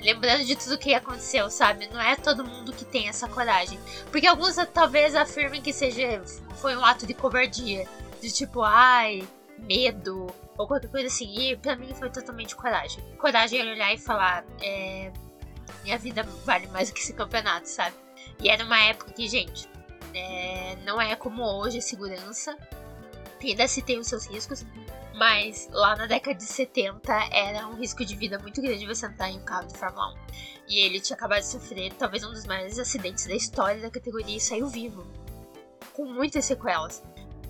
lembrando 0.00 0.44
de 0.44 0.56
tudo 0.56 0.78
que 0.78 0.94
aconteceu, 0.94 1.50
sabe? 1.50 1.88
Não 1.88 2.00
é 2.00 2.16
todo 2.16 2.44
mundo 2.44 2.72
que 2.72 2.84
tem 2.84 3.08
essa 3.08 3.28
coragem. 3.28 3.78
Porque 4.10 4.26
alguns 4.26 4.56
talvez 4.72 5.14
afirmem 5.14 5.62
que 5.62 5.72
seja 5.72 6.22
foi 6.56 6.76
um 6.76 6.84
ato 6.84 7.06
de 7.06 7.14
covardia, 7.14 7.86
de 8.20 8.32
tipo, 8.32 8.62
ai, 8.62 9.26
medo 9.58 10.26
ou 10.56 10.66
qualquer 10.66 10.88
coisa 10.88 11.06
assim. 11.06 11.32
E 11.38 11.56
pra 11.56 11.76
mim 11.76 11.94
foi 11.94 12.10
totalmente 12.10 12.56
coragem. 12.56 13.02
Coragem 13.16 13.60
é 13.60 13.72
olhar 13.72 13.94
e 13.94 13.98
falar, 13.98 14.44
é, 14.60 15.12
minha 15.82 15.98
vida 15.98 16.22
vale 16.44 16.66
mais 16.68 16.88
do 16.88 16.94
que 16.94 17.00
esse 17.00 17.12
campeonato, 17.12 17.68
sabe? 17.68 17.94
E 18.42 18.48
era 18.48 18.64
uma 18.64 18.80
época 18.82 19.12
que, 19.12 19.28
gente, 19.28 19.68
é, 20.14 20.76
não 20.84 21.00
é 21.00 21.14
como 21.14 21.42
hoje 21.42 21.78
a 21.78 21.82
segurança. 21.82 22.56
Ainda 23.42 23.66
se 23.66 23.82
tem 23.82 23.98
os 23.98 24.06
seus 24.06 24.26
riscos, 24.26 24.64
mas 25.14 25.68
lá 25.72 25.96
na 25.96 26.06
década 26.06 26.36
de 26.36 26.44
70 26.44 27.12
era 27.32 27.66
um 27.66 27.74
risco 27.74 28.04
de 28.04 28.14
vida 28.14 28.38
muito 28.38 28.60
grande 28.60 28.86
você 28.86 29.06
entrar 29.06 29.30
em 29.30 29.38
um 29.38 29.44
carro 29.44 29.66
de 29.66 29.76
Fórmula 29.76 30.14
1. 30.14 30.16
E 30.68 30.78
ele 30.78 31.00
tinha 31.00 31.16
acabado 31.16 31.40
de 31.40 31.46
sofrer 31.46 31.92
talvez 31.94 32.24
um 32.24 32.30
dos 32.30 32.46
maiores 32.46 32.78
acidentes 32.78 33.26
da 33.26 33.34
história 33.34 33.80
da 33.80 33.90
categoria 33.90 34.36
e 34.36 34.40
saiu 34.40 34.66
vivo. 34.66 35.06
Com 35.92 36.04
muitas 36.04 36.44
sequelas. 36.44 37.02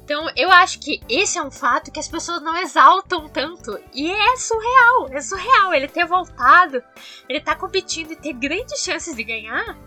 Então 0.03 0.29
eu 0.37 0.51
acho 0.51 0.81
que 0.81 1.01
esse 1.09 1.39
é 1.39 1.43
um 1.43 1.53
fato 1.53 1.93
que 1.93 2.01
as 2.01 2.09
pessoas 2.09 2.43
não 2.43 2.57
exaltam 2.57 3.29
tanto. 3.29 3.79
E 3.95 4.11
é 4.11 4.37
surreal, 4.37 5.09
é 5.13 5.21
surreal 5.21 5.73
ele 5.73 5.87
ter 5.87 6.05
voltado, 6.05 6.83
ele 7.29 7.41
tá 7.41 7.55
competindo 7.55 8.13
e 8.13 8.17
ter 8.17 8.33
grandes 8.33 8.83
chances 8.83 9.15
de 9.15 9.23
ganhar. 9.23 9.79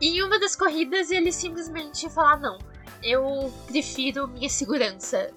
E 0.00 0.16
em 0.16 0.22
uma 0.22 0.38
das 0.40 0.56
corridas 0.56 1.10
ele 1.10 1.30
simplesmente 1.30 2.08
falar: 2.08 2.38
não, 2.38 2.58
eu 3.02 3.52
prefiro 3.66 4.28
minha 4.28 4.48
segurança. 4.48 5.30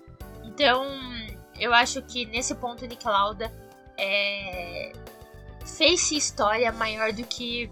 Então, 0.44 0.86
eu 1.60 1.74
acho 1.74 2.02
que 2.02 2.26
nesse 2.26 2.54
ponto 2.56 2.86
Nick 2.86 3.06
Lauda 3.06 3.52
é, 3.98 4.92
fez 5.66 6.12
história 6.12 6.72
maior 6.72 7.12
do 7.12 7.24
que 7.24 7.72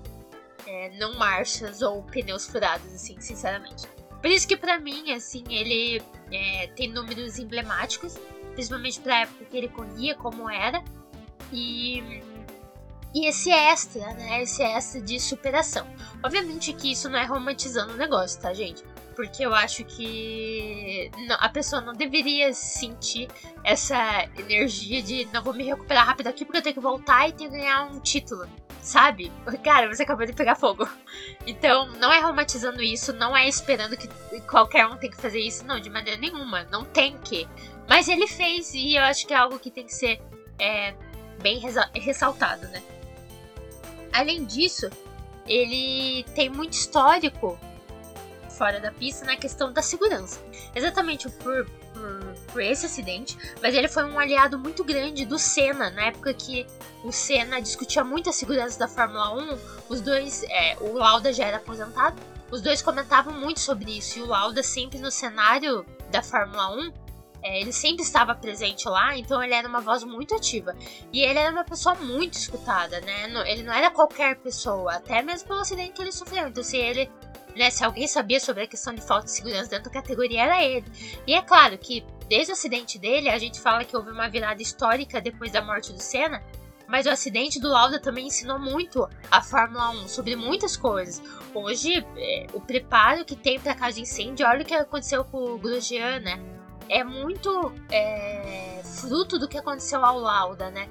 é, 0.65 0.89
não 0.97 1.15
marchas 1.17 1.81
ou 1.81 2.03
pneus 2.03 2.45
furados, 2.45 2.93
assim, 2.93 3.19
sinceramente. 3.19 3.87
Por 4.21 4.31
isso 4.31 4.47
que 4.47 4.55
para 4.55 4.79
mim, 4.79 5.11
assim, 5.11 5.43
ele 5.49 6.01
é, 6.31 6.67
tem 6.67 6.89
números 6.89 7.37
emblemáticos, 7.37 8.15
principalmente 8.53 8.99
pra 9.01 9.21
época 9.21 9.45
que 9.45 9.57
ele 9.57 9.67
corria, 9.67 10.15
como 10.15 10.49
era. 10.49 10.81
E, 11.51 12.01
e 13.13 13.27
esse 13.27 13.51
extra, 13.51 14.13
né? 14.13 14.41
Esse 14.41 14.63
extra 14.63 15.01
de 15.01 15.19
superação. 15.19 15.85
Obviamente 16.23 16.71
que 16.73 16.93
isso 16.93 17.09
não 17.09 17.19
é 17.19 17.25
romantizando 17.25 17.93
o 17.93 17.97
negócio, 17.97 18.41
tá, 18.41 18.53
gente? 18.53 18.83
Porque 19.15 19.45
eu 19.45 19.53
acho 19.53 19.83
que 19.85 21.09
a 21.39 21.49
pessoa 21.49 21.81
não 21.81 21.93
deveria 21.93 22.53
sentir 22.53 23.27
essa 23.63 24.27
energia 24.37 25.01
de 25.01 25.27
não 25.31 25.43
vou 25.43 25.53
me 25.53 25.63
recuperar 25.63 26.05
rápido 26.05 26.27
aqui 26.27 26.43
porque 26.45 26.57
eu 26.57 26.63
tenho 26.63 26.75
que 26.75 26.81
voltar 26.81 27.27
e 27.27 27.31
tenho 27.31 27.51
que 27.51 27.57
ganhar 27.57 27.83
um 27.85 27.99
título 27.99 28.47
sabe? 28.83 29.31
Cara, 29.63 29.87
você 29.87 30.03
acabou 30.03 30.25
de 30.25 30.33
pegar 30.33 30.55
fogo. 30.55 30.87
Então, 31.45 31.87
não 31.99 32.11
é 32.11 32.19
romantizando 32.19 32.81
isso, 32.81 33.11
não 33.13 33.35
é 33.35 33.47
esperando 33.47 33.97
que 33.97 34.07
qualquer 34.41 34.87
um 34.87 34.95
tem 34.95 35.09
que 35.09 35.17
fazer 35.17 35.39
isso, 35.39 35.65
não, 35.65 35.79
de 35.79 35.89
maneira 35.89 36.19
nenhuma. 36.19 36.63
Não 36.71 36.85
tem 36.85 37.17
que. 37.17 37.47
Mas 37.87 38.07
ele 38.07 38.27
fez 38.27 38.73
e 38.73 38.95
eu 38.95 39.03
acho 39.03 39.27
que 39.27 39.33
é 39.33 39.37
algo 39.37 39.59
que 39.59 39.69
tem 39.69 39.85
que 39.85 39.93
ser 39.93 40.21
é, 40.57 40.93
bem 41.41 41.59
ressaltado, 41.93 42.67
né? 42.69 42.81
Além 44.13 44.45
disso, 44.45 44.89
ele 45.45 46.23
tem 46.33 46.49
muito 46.49 46.73
histórico 46.73 47.59
fora 48.53 48.79
da 48.79 48.91
pista 48.91 49.25
na 49.25 49.35
questão 49.35 49.71
da 49.71 49.81
segurança. 49.81 50.39
Exatamente 50.75 51.29
por, 51.29 51.65
por, 51.65 52.35
por, 52.51 52.61
esse 52.61 52.85
acidente, 52.85 53.37
mas 53.61 53.73
ele 53.73 53.87
foi 53.87 54.03
um 54.05 54.17
aliado 54.17 54.57
muito 54.57 54.83
grande 54.83 55.25
do 55.25 55.37
Senna, 55.37 55.89
na 55.89 56.05
época 56.05 56.33
que 56.33 56.65
o 57.03 57.11
Senna 57.11 57.61
discutia 57.61 58.03
muito 58.03 58.29
a 58.29 58.33
segurança 58.33 58.79
da 58.79 58.87
Fórmula 58.87 59.33
1, 59.35 59.57
os 59.89 60.01
dois, 60.01 60.43
é, 60.43 60.77
o 60.79 60.93
Lauda 60.93 61.33
já 61.33 61.45
era 61.45 61.57
aposentado, 61.57 62.21
os 62.51 62.61
dois 62.61 62.81
comentavam 62.81 63.33
muito 63.33 63.59
sobre 63.59 63.97
isso, 63.97 64.19
e 64.19 64.21
o 64.21 64.27
Lauda 64.27 64.61
sempre 64.63 64.99
no 64.99 65.11
cenário 65.11 65.85
da 66.11 66.21
Fórmula 66.21 66.69
1 66.75 67.03
é, 67.43 67.59
ele 67.59 67.73
sempre 67.73 68.03
estava 68.03 68.33
presente 68.33 68.87
lá, 68.87 69.17
então 69.17 69.43
ele 69.43 69.53
era 69.53 69.67
uma 69.67 69.81
voz 69.81 70.03
muito 70.03 70.33
ativa. 70.33 70.73
E 71.11 71.21
ele 71.21 71.37
era 71.37 71.51
uma 71.51 71.65
pessoa 71.65 71.93
muito 71.95 72.35
escutada, 72.35 73.01
né? 73.01 73.25
Ele 73.45 73.63
não 73.63 73.73
era 73.73 73.91
qualquer 73.91 74.37
pessoa, 74.37 74.93
até 74.93 75.21
mesmo 75.21 75.49
pelo 75.49 75.59
acidente 75.59 75.91
que 75.91 76.01
ele 76.01 76.11
sofreu. 76.11 76.47
Então, 76.47 76.63
se 76.63 76.77
ele. 76.77 77.11
Né, 77.55 77.69
se 77.69 77.83
alguém 77.83 78.07
sabia 78.07 78.39
sobre 78.39 78.63
a 78.63 78.67
questão 78.67 78.93
de 78.93 79.01
falta 79.01 79.25
de 79.25 79.31
segurança 79.31 79.69
dentro 79.69 79.85
da 79.85 80.01
categoria, 80.01 80.43
era 80.43 80.63
ele. 80.63 80.85
E 81.27 81.33
é 81.35 81.41
claro 81.41 81.77
que, 81.77 82.03
desde 82.27 82.51
o 82.51 82.53
acidente 82.53 82.97
dele, 82.97 83.29
a 83.29 83.37
gente 83.37 83.59
fala 83.59 83.83
que 83.83 83.95
houve 83.95 84.09
uma 84.09 84.27
virada 84.27 84.61
histórica 84.61 85.21
depois 85.21 85.51
da 85.51 85.61
morte 85.61 85.93
do 85.93 85.99
Senna, 85.99 86.41
mas 86.87 87.05
o 87.05 87.09
acidente 87.09 87.59
do 87.59 87.69
Lauda 87.69 87.99
também 87.99 88.27
ensinou 88.27 88.59
muito 88.59 89.07
a 89.29 89.41
Fórmula 89.41 89.91
1 89.91 90.07
sobre 90.07 90.35
muitas 90.35 90.75
coisas. 90.75 91.21
Hoje, 91.53 92.05
é, 92.17 92.47
o 92.53 92.59
preparo 92.59 93.23
que 93.23 93.35
tem 93.35 93.59
para 93.59 93.75
caso 93.75 93.95
de 93.95 94.01
incêndio, 94.01 94.47
olha 94.47 94.63
o 94.63 94.65
que 94.65 94.73
aconteceu 94.73 95.23
com 95.23 95.37
o 95.37 95.57
Grosjean, 95.57 96.19
né? 96.19 96.39
é 96.89 97.03
muito 97.03 97.71
é, 97.91 98.81
fruto 98.83 99.39
do 99.39 99.47
que 99.47 99.57
aconteceu 99.57 100.03
ao 100.03 100.19
Lauda, 100.19 100.69
né? 100.69 100.89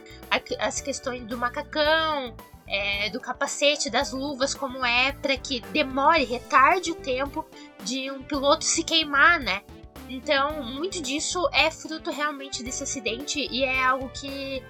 As 0.59 0.81
questões 0.81 1.25
do 1.27 1.37
macacão, 1.37 2.35
é, 2.73 3.11
do 3.11 3.21
capacete, 3.21 3.91
das 3.91 4.13
luvas, 4.13 4.55
como 4.55 4.83
é, 4.83 5.13
para 5.13 5.37
que 5.37 5.61
demore, 5.73 6.25
retarde 6.25 6.91
o 6.91 6.95
tempo 6.95 7.47
de 7.85 8.11
um 8.11 8.23
piloto 8.23 8.65
se 8.65 8.83
queimar, 8.83 9.39
né? 9.39 9.63
Então, 10.09 10.63
muito 10.65 11.01
disso 11.03 11.47
é 11.53 11.71
fruto 11.71 12.11
realmente 12.11 12.63
desse 12.63 12.83
acidente 12.83 13.47
e 13.51 13.63
é 13.63 13.85
algo 13.85 14.09
que, 14.09 14.63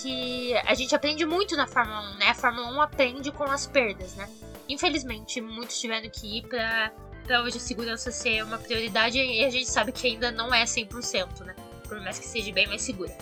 que 0.00 0.56
a 0.58 0.74
gente 0.74 0.94
aprende 0.94 1.26
muito 1.26 1.56
na 1.56 1.66
Fórmula 1.66 2.00
1, 2.12 2.14
né? 2.18 2.26
A 2.28 2.34
Fórmula 2.34 2.68
1 2.68 2.80
aprende 2.80 3.32
com 3.32 3.42
as 3.42 3.66
perdas, 3.66 4.14
né? 4.14 4.28
Infelizmente, 4.68 5.40
muitos 5.40 5.80
tiveram 5.80 6.08
que 6.08 6.38
ir 6.38 6.46
para 6.46 6.92
para 7.24 7.42
hoje 7.42 7.58
a 7.58 7.60
segurança 7.60 8.10
ser 8.10 8.42
uma 8.42 8.56
prioridade 8.56 9.18
e 9.18 9.44
a 9.44 9.50
gente 9.50 9.68
sabe 9.68 9.92
que 9.92 10.06
ainda 10.06 10.30
não 10.30 10.54
é 10.54 10.64
100%, 10.64 11.44
né? 11.44 11.54
Por 11.86 12.00
mais 12.00 12.18
que 12.18 12.26
seja 12.26 12.50
bem 12.52 12.66
mais 12.66 12.80
segura. 12.80 13.14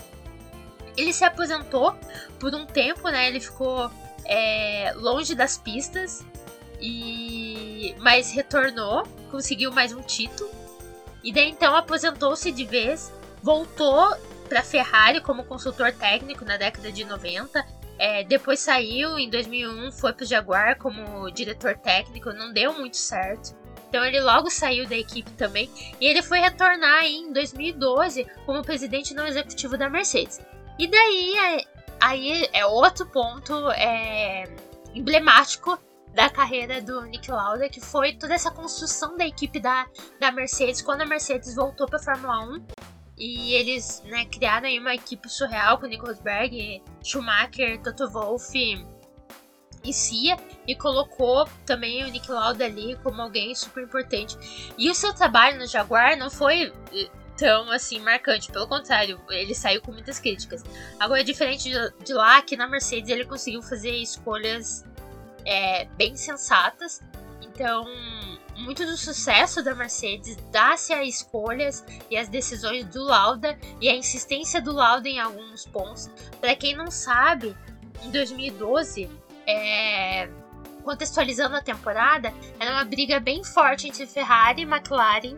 Ele 0.95 1.11
se 1.11 1.25
aposentou 1.25 1.93
por 2.39 2.55
um 2.55 2.65
tempo, 2.65 3.09
né? 3.09 3.27
Ele 3.27 3.41
ficou 3.41 3.91
é, 4.25 4.93
longe 4.95 5.35
das 5.35 5.57
pistas 5.57 6.25
e 6.79 7.95
mas 7.99 8.31
retornou, 8.31 9.03
conseguiu 9.31 9.71
mais 9.71 9.91
um 9.93 10.01
título 10.01 10.49
e 11.23 11.31
daí 11.31 11.49
então 11.49 11.75
aposentou-se 11.75 12.51
de 12.51 12.65
vez, 12.65 13.11
voltou 13.41 14.15
para 14.47 14.63
Ferrari 14.63 15.21
como 15.21 15.43
consultor 15.43 15.91
técnico 15.91 16.45
na 16.45 16.57
década 16.57 16.91
de 16.91 17.03
90. 17.03 17.65
É, 17.99 18.23
depois 18.23 18.59
saiu 18.59 19.17
em 19.17 19.29
2001, 19.29 19.91
foi 19.91 20.13
para 20.13 20.23
o 20.23 20.27
Jaguar 20.27 20.77
como 20.77 21.29
diretor 21.31 21.75
técnico, 21.75 22.31
não 22.31 22.53
deu 22.53 22.73
muito 22.73 22.95
certo. 22.95 23.55
Então 23.89 24.05
ele 24.05 24.21
logo 24.21 24.49
saiu 24.49 24.87
da 24.87 24.97
equipe 24.97 25.31
também 25.31 25.69
e 25.99 26.05
ele 26.05 26.21
foi 26.21 26.39
retornar 26.39 27.03
em 27.05 27.31
2012 27.33 28.25
como 28.45 28.63
presidente 28.63 29.13
não 29.13 29.25
executivo 29.25 29.77
da 29.77 29.89
Mercedes. 29.89 30.39
E 30.77 30.87
daí 30.87 31.65
aí 32.07 32.47
é 32.53 32.65
outro 32.65 33.05
ponto 33.05 33.69
é, 33.71 34.45
emblemático 34.95 35.77
da 36.13 36.29
carreira 36.29 36.81
do 36.81 37.01
Nick 37.01 37.29
Lauda, 37.29 37.69
que 37.69 37.81
foi 37.81 38.13
toda 38.13 38.33
essa 38.33 38.49
construção 38.49 39.17
da 39.17 39.27
equipe 39.27 39.59
da, 39.59 39.85
da 40.19 40.31
Mercedes 40.31 40.81
quando 40.81 41.01
a 41.01 41.05
Mercedes 41.05 41.53
voltou 41.53 41.85
para 41.85 41.99
a 41.99 42.03
Fórmula 42.03 42.39
1. 42.55 42.65
E 43.17 43.53
eles 43.53 44.01
né, 44.05 44.25
criaram 44.25 44.67
aí 44.67 44.79
uma 44.79 44.93
equipe 44.93 45.27
surreal 45.27 45.79
com 45.79 45.87
Nico 45.87 46.05
Rosberg, 46.05 46.81
Schumacher, 47.03 47.81
Toto 47.81 48.09
Wolff 48.09 48.85
e 49.83 49.93
Cia 49.93 50.37
e 50.67 50.75
colocou 50.75 51.47
também 51.65 52.03
o 52.03 52.07
Nick 52.07 52.31
Lauda 52.31 52.65
ali 52.65 52.95
como 53.03 53.21
alguém 53.21 53.53
super 53.53 53.83
importante. 53.83 54.37
E 54.77 54.89
o 54.89 54.95
seu 54.95 55.13
trabalho 55.13 55.59
no 55.59 55.67
Jaguar 55.67 56.17
não 56.17 56.29
foi 56.29 56.71
tão 57.37 57.71
assim 57.71 57.99
marcante, 57.99 58.51
pelo 58.51 58.67
contrário, 58.67 59.21
ele 59.29 59.53
saiu 59.53 59.81
com 59.81 59.91
muitas 59.91 60.19
críticas. 60.19 60.63
Agora, 60.99 61.23
diferente 61.23 61.69
de, 62.03 62.13
lá, 62.13 62.41
que 62.41 62.57
na 62.57 62.67
Mercedes 62.67 63.09
ele 63.09 63.25
conseguiu 63.25 63.61
fazer 63.61 63.91
escolhas 63.91 64.83
é, 65.45 65.85
bem 65.97 66.15
sensatas. 66.15 67.01
Então, 67.41 67.85
muito 68.57 68.85
do 68.85 68.97
sucesso 68.97 69.63
da 69.63 69.75
Mercedes 69.75 70.35
dá-se 70.51 70.91
a 70.91 71.03
escolhas 71.03 71.85
e 72.09 72.17
as 72.17 72.27
decisões 72.27 72.85
do 72.85 73.03
Lauda 73.03 73.57
e 73.79 73.87
a 73.87 73.95
insistência 73.95 74.59
do 74.59 74.73
Lauda 74.73 75.07
em 75.07 75.19
alguns 75.19 75.65
pontos. 75.65 76.09
Para 76.41 76.55
quem 76.55 76.75
não 76.75 76.89
sabe, 76.89 77.55
em 78.03 78.09
2012 78.09 79.09
é, 79.45 80.27
contextualizando 80.83 81.55
a 81.55 81.61
temporada, 81.61 82.33
era 82.59 82.71
uma 82.71 82.83
briga 82.83 83.19
bem 83.19 83.43
forte 83.43 83.87
entre 83.87 84.07
Ferrari, 84.07 84.63
McLaren 84.63 85.37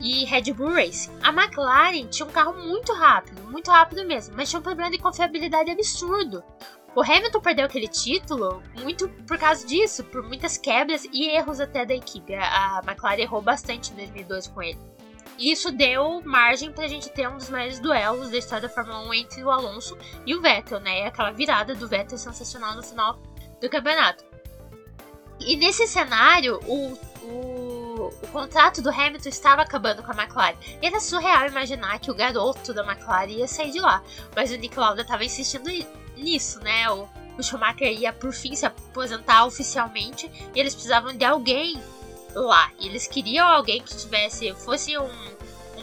e 0.00 0.24
Red 0.24 0.52
Bull 0.52 0.72
Racing. 0.72 1.10
A 1.22 1.30
McLaren 1.30 2.06
tinha 2.08 2.26
um 2.26 2.30
carro 2.32 2.54
muito 2.54 2.92
rápido, 2.92 3.42
muito 3.50 3.70
rápido 3.70 4.04
mesmo, 4.04 4.34
mas 4.36 4.50
tinha 4.50 4.60
um 4.60 4.62
problema 4.62 4.90
de 4.90 4.98
confiabilidade 4.98 5.70
absurdo. 5.70 6.42
O 6.94 7.02
Hamilton 7.02 7.40
perdeu 7.40 7.66
aquele 7.66 7.88
título 7.88 8.62
muito 8.80 9.08
por 9.26 9.36
causa 9.36 9.66
disso, 9.66 10.04
por 10.04 10.22
muitas 10.22 10.56
quebras 10.56 11.04
e 11.12 11.28
erros 11.28 11.58
até 11.58 11.84
da 11.84 11.94
equipe. 11.94 12.34
A 12.34 12.82
McLaren 12.86 13.22
errou 13.22 13.42
bastante 13.42 13.92
em 13.92 13.96
2012 13.96 14.50
com 14.50 14.62
ele. 14.62 14.78
E 15.36 15.50
isso 15.50 15.72
deu 15.72 16.22
margem 16.24 16.70
pra 16.70 16.86
gente 16.86 17.10
ter 17.10 17.28
um 17.28 17.36
dos 17.36 17.50
maiores 17.50 17.80
duelos 17.80 18.30
da 18.30 18.38
história 18.38 18.68
da 18.68 18.72
Fórmula 18.72 19.00
1 19.08 19.14
entre 19.14 19.42
o 19.42 19.50
Alonso 19.50 19.98
e 20.24 20.34
o 20.34 20.40
Vettel, 20.40 20.78
né? 20.80 21.06
Aquela 21.06 21.32
virada 21.32 21.74
do 21.74 21.88
Vettel 21.88 22.18
sensacional 22.18 22.76
no 22.76 22.82
final 22.82 23.20
do 23.60 23.68
campeonato. 23.68 24.24
E 25.40 25.56
nesse 25.56 25.86
cenário, 25.88 26.60
o, 26.66 26.92
o, 27.24 27.73
o, 28.08 28.28
contrato 28.28 28.82
do 28.82 28.90
Hamilton 28.90 29.28
estava 29.28 29.62
acabando 29.62 30.02
com 30.02 30.12
a 30.12 30.22
McLaren. 30.22 30.56
E 30.82 30.86
era 30.86 31.00
surreal 31.00 31.46
imaginar 31.46 31.98
que 31.98 32.10
o 32.10 32.14
garoto 32.14 32.72
da 32.72 32.84
McLaren 32.84 33.30
ia 33.30 33.48
sair 33.48 33.70
de 33.70 33.80
lá. 33.80 34.02
Mas 34.34 34.50
o 34.50 34.56
Nick 34.56 34.78
Lauda 34.78 35.02
estava 35.02 35.24
insistindo 35.24 35.70
nisso, 36.16 36.60
né? 36.60 36.90
O, 36.90 37.08
o 37.38 37.42
Schumacher 37.42 37.92
ia 37.92 38.12
por 38.12 38.32
fim 38.32 38.54
se 38.54 38.66
aposentar 38.66 39.44
oficialmente 39.46 40.30
e 40.54 40.60
eles 40.60 40.74
precisavam 40.74 41.16
de 41.16 41.24
alguém 41.24 41.80
lá. 42.34 42.70
E 42.78 42.86
eles 42.86 43.06
queriam 43.06 43.48
alguém 43.48 43.82
que 43.82 43.96
tivesse, 43.96 44.52
fosse 44.54 44.96
um 44.98 45.34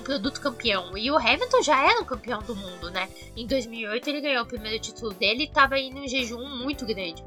um 0.01 0.03
produto 0.03 0.41
campeão. 0.41 0.97
E 0.97 1.09
o 1.11 1.17
Hamilton 1.17 1.61
já 1.61 1.79
era 1.85 2.01
um 2.01 2.05
campeão 2.05 2.41
do 2.41 2.55
mundo, 2.55 2.89
né? 2.89 3.07
Em 3.37 3.45
2008 3.45 4.09
ele 4.09 4.21
ganhou 4.21 4.43
o 4.43 4.47
primeiro 4.47 4.79
título 4.79 5.13
dele 5.13 5.43
e 5.43 5.47
tava 5.47 5.75
aí 5.75 5.89
num 5.91 6.07
jejum 6.07 6.43
muito 6.57 6.85
grande. 6.85 7.23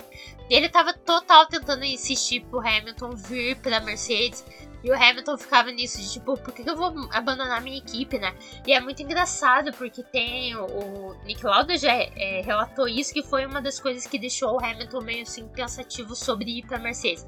Ele 0.50 0.68
tava 0.68 0.92
total 0.92 1.46
tentando 1.46 1.84
insistir 1.84 2.40
pro 2.40 2.60
Hamilton 2.60 3.10
vir 3.12 3.56
pra 3.56 3.80
Mercedes. 3.80 4.44
E 4.84 4.90
o 4.90 4.94
Hamilton 4.94 5.38
ficava 5.38 5.70
nisso, 5.72 5.98
de 5.98 6.12
tipo, 6.12 6.36
por 6.36 6.52
que 6.52 6.68
eu 6.68 6.76
vou 6.76 7.08
abandonar 7.10 7.62
minha 7.62 7.78
equipe, 7.78 8.18
né? 8.18 8.36
E 8.66 8.72
é 8.74 8.80
muito 8.80 9.02
engraçado, 9.02 9.72
porque 9.72 10.02
tem 10.02 10.54
o, 10.54 10.66
o 10.66 11.14
Nick 11.24 11.42
Lauda 11.42 11.74
já 11.78 11.90
é, 11.90 12.42
relatou 12.44 12.86
isso, 12.86 13.14
que 13.14 13.22
foi 13.22 13.46
uma 13.46 13.62
das 13.62 13.80
coisas 13.80 14.06
que 14.06 14.18
deixou 14.18 14.52
o 14.52 14.62
Hamilton 14.62 15.00
meio 15.00 15.22
assim 15.22 15.48
pensativo 15.48 16.14
sobre 16.14 16.58
ir 16.58 16.66
pra 16.66 16.78
Mercedes. 16.78 17.26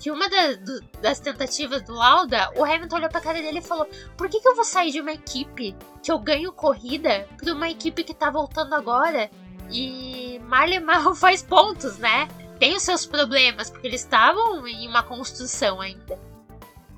que 0.00 0.12
uma 0.12 0.30
da, 0.30 0.52
do, 0.52 0.80
das 1.02 1.18
tentativas 1.18 1.82
do 1.82 1.92
Lauda, 1.92 2.52
o 2.54 2.64
Hamilton 2.64 2.96
olhou 2.96 3.10
pra 3.10 3.20
cara 3.20 3.42
dele 3.42 3.58
e 3.58 3.62
falou: 3.62 3.88
Por 4.16 4.28
que, 4.28 4.40
que 4.40 4.46
eu 4.46 4.54
vou 4.54 4.64
sair 4.64 4.92
de 4.92 5.00
uma 5.00 5.12
equipe 5.12 5.74
que 6.00 6.12
eu 6.12 6.20
ganho 6.20 6.52
corrida 6.52 7.26
pra 7.36 7.52
uma 7.52 7.68
equipe 7.68 8.04
que 8.04 8.14
tá 8.14 8.30
voltando 8.30 8.74
agora 8.74 9.28
e 9.72 10.40
Marley 10.44 10.78
mal 10.78 11.16
faz 11.16 11.42
pontos, 11.42 11.98
né? 11.98 12.28
Tem 12.60 12.76
os 12.76 12.84
seus 12.84 13.04
problemas, 13.04 13.70
porque 13.70 13.88
eles 13.88 14.02
estavam 14.02 14.68
em 14.68 14.86
uma 14.86 15.02
construção 15.02 15.80
ainda. 15.80 16.16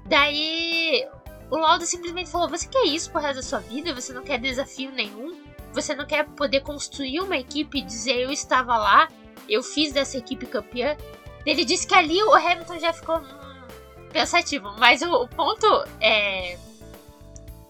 Daí 0.09 1.07
o 1.51 1.57
Lauda 1.57 1.85
simplesmente 1.85 2.31
falou: 2.31 2.49
Você 2.49 2.67
quer 2.67 2.85
isso 2.85 3.11
pro 3.11 3.21
resto 3.21 3.37
da 3.37 3.43
sua 3.43 3.61
vida? 3.61 3.95
Você 3.95 4.13
não 4.13 4.23
quer 4.23 4.39
desafio 4.39 4.91
nenhum? 4.91 5.37
Você 5.73 5.95
não 5.95 6.07
quer 6.07 6.27
poder 6.27 6.61
construir 6.61 7.21
uma 7.21 7.37
equipe 7.37 7.79
e 7.79 7.83
dizer 7.83 8.17
eu 8.17 8.33
estava 8.33 8.77
lá, 8.77 9.09
eu 9.49 9.63
fiz 9.63 9.93
dessa 9.93 10.17
equipe 10.17 10.47
campeã? 10.47 10.97
Ele 11.45 11.65
disse 11.65 11.87
que 11.87 11.95
ali 11.95 12.23
o 12.23 12.35
Hamilton 12.35 12.79
já 12.79 12.93
ficou 12.93 13.19
hum, 13.19 13.67
pensativo, 14.13 14.73
mas 14.79 15.03
o, 15.03 15.13
o, 15.13 15.29
ponto 15.29 15.67
é 16.01 16.59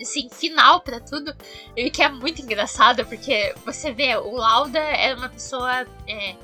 assim, 0.01 0.29
final 0.31 0.81
para 0.81 1.01
tudo, 1.01 1.35
e 1.77 1.91
que 1.91 2.03
é 2.03 2.09
muito 2.09 2.41
engraçado, 2.41 3.05
porque 3.05 3.55
você 3.65 3.93
vê, 3.93 4.17
o 4.17 4.33
Lauda 4.33 4.79
era 4.79 5.17
uma 5.17 5.29
pessoa, 5.29 5.87
é, 6.07 6.37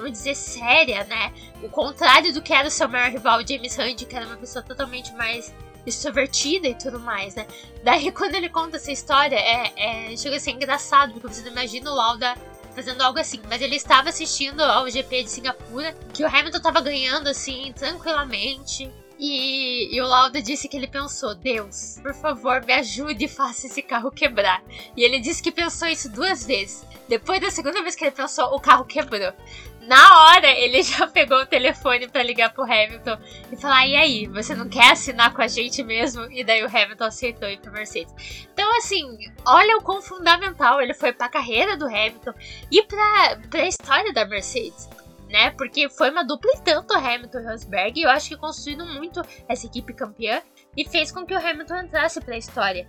vamos 0.00 0.18
dizer, 0.18 0.34
séria, 0.34 1.04
né? 1.04 1.32
O 1.62 1.68
contrário 1.68 2.32
do 2.32 2.42
que 2.42 2.52
era 2.52 2.68
o 2.68 2.70
seu 2.70 2.88
maior 2.88 3.10
rival, 3.10 3.40
James 3.46 3.78
Hunt, 3.78 4.04
que 4.04 4.16
era 4.16 4.26
uma 4.26 4.36
pessoa 4.36 4.62
totalmente 4.62 5.12
mais 5.14 5.54
extrovertida 5.86 6.68
e 6.68 6.74
tudo 6.74 7.00
mais, 7.00 7.34
né? 7.34 7.46
Daí 7.82 8.10
quando 8.12 8.34
ele 8.34 8.48
conta 8.48 8.76
essa 8.76 8.92
história, 8.92 9.36
é, 9.36 10.10
é 10.12 10.16
chega 10.16 10.36
a 10.36 10.40
ser 10.40 10.52
engraçado, 10.52 11.12
porque 11.12 11.28
você 11.28 11.42
não 11.42 11.52
imagina 11.52 11.90
o 11.90 11.94
Lauda 11.94 12.34
fazendo 12.74 13.02
algo 13.02 13.18
assim. 13.18 13.40
Mas 13.48 13.62
ele 13.62 13.76
estava 13.76 14.08
assistindo 14.08 14.60
ao 14.60 14.88
GP 14.88 15.24
de 15.24 15.30
Singapura, 15.30 15.94
que 16.12 16.22
o 16.24 16.26
Hamilton 16.26 16.58
estava 16.58 16.80
ganhando 16.80 17.28
assim, 17.28 17.72
tranquilamente. 17.76 18.90
E, 19.20 19.94
e, 19.94 20.00
o 20.00 20.06
Lauda 20.06 20.40
disse 20.40 20.66
que 20.66 20.78
ele 20.78 20.86
pensou: 20.86 21.34
Deus, 21.34 21.98
por 22.02 22.14
favor, 22.14 22.64
me 22.64 22.72
ajude 22.72 23.26
e 23.26 23.28
faça 23.28 23.66
esse 23.66 23.82
carro 23.82 24.10
quebrar. 24.10 24.62
E 24.96 25.04
ele 25.04 25.20
disse 25.20 25.42
que 25.42 25.52
pensou 25.52 25.88
isso 25.88 26.10
duas 26.10 26.46
vezes. 26.46 26.86
Depois 27.06 27.38
da 27.38 27.50
segunda 27.50 27.82
vez 27.82 27.94
que 27.94 28.02
ele 28.02 28.12
pensou, 28.12 28.54
o 28.54 28.60
carro 28.60 28.86
quebrou. 28.86 29.34
Na 29.82 30.22
hora, 30.22 30.50
ele 30.50 30.80
já 30.84 31.06
pegou 31.06 31.36
o 31.38 31.46
telefone 31.46 32.08
para 32.08 32.22
ligar 32.22 32.54
pro 32.54 32.64
Hamilton 32.64 33.18
e 33.52 33.56
falar: 33.56 33.86
e 33.86 33.94
aí, 33.94 34.26
você 34.26 34.54
não 34.54 34.70
quer 34.70 34.92
assinar 34.92 35.34
com 35.34 35.42
a 35.42 35.48
gente 35.48 35.82
mesmo? 35.82 36.22
E 36.32 36.42
daí 36.42 36.64
o 36.64 36.68
Hamilton 36.74 37.04
aceitou 37.04 37.46
ir 37.46 37.60
pra 37.60 37.72
Mercedes. 37.72 38.14
Então, 38.50 38.74
assim, 38.78 39.18
olha 39.46 39.76
o 39.76 39.82
quão 39.82 40.00
fundamental 40.00 40.80
ele 40.80 40.94
foi 40.94 41.12
pra 41.12 41.28
carreira 41.28 41.76
do 41.76 41.84
Hamilton 41.84 42.32
e 42.72 42.82
pra, 42.84 43.38
pra 43.50 43.66
história 43.66 44.14
da 44.14 44.24
Mercedes. 44.24 44.88
Né? 45.30 45.52
Porque 45.52 45.88
foi 45.88 46.10
uma 46.10 46.24
dupla 46.24 46.50
e 46.56 46.60
tanto 46.60 46.92
Hamilton 46.92 47.38
e 47.38 47.44
Rosberg, 47.44 48.00
e 48.00 48.02
eu 48.02 48.10
acho 48.10 48.28
que 48.28 48.36
construíram 48.36 48.84
muito 48.86 49.22
essa 49.48 49.64
equipe 49.64 49.94
campeã 49.94 50.42
e 50.76 50.84
fez 50.84 51.12
com 51.12 51.24
que 51.24 51.32
o 51.32 51.38
Hamilton 51.38 51.82
entrasse 51.82 52.20
para 52.20 52.34
a 52.34 52.38
história. 52.38 52.88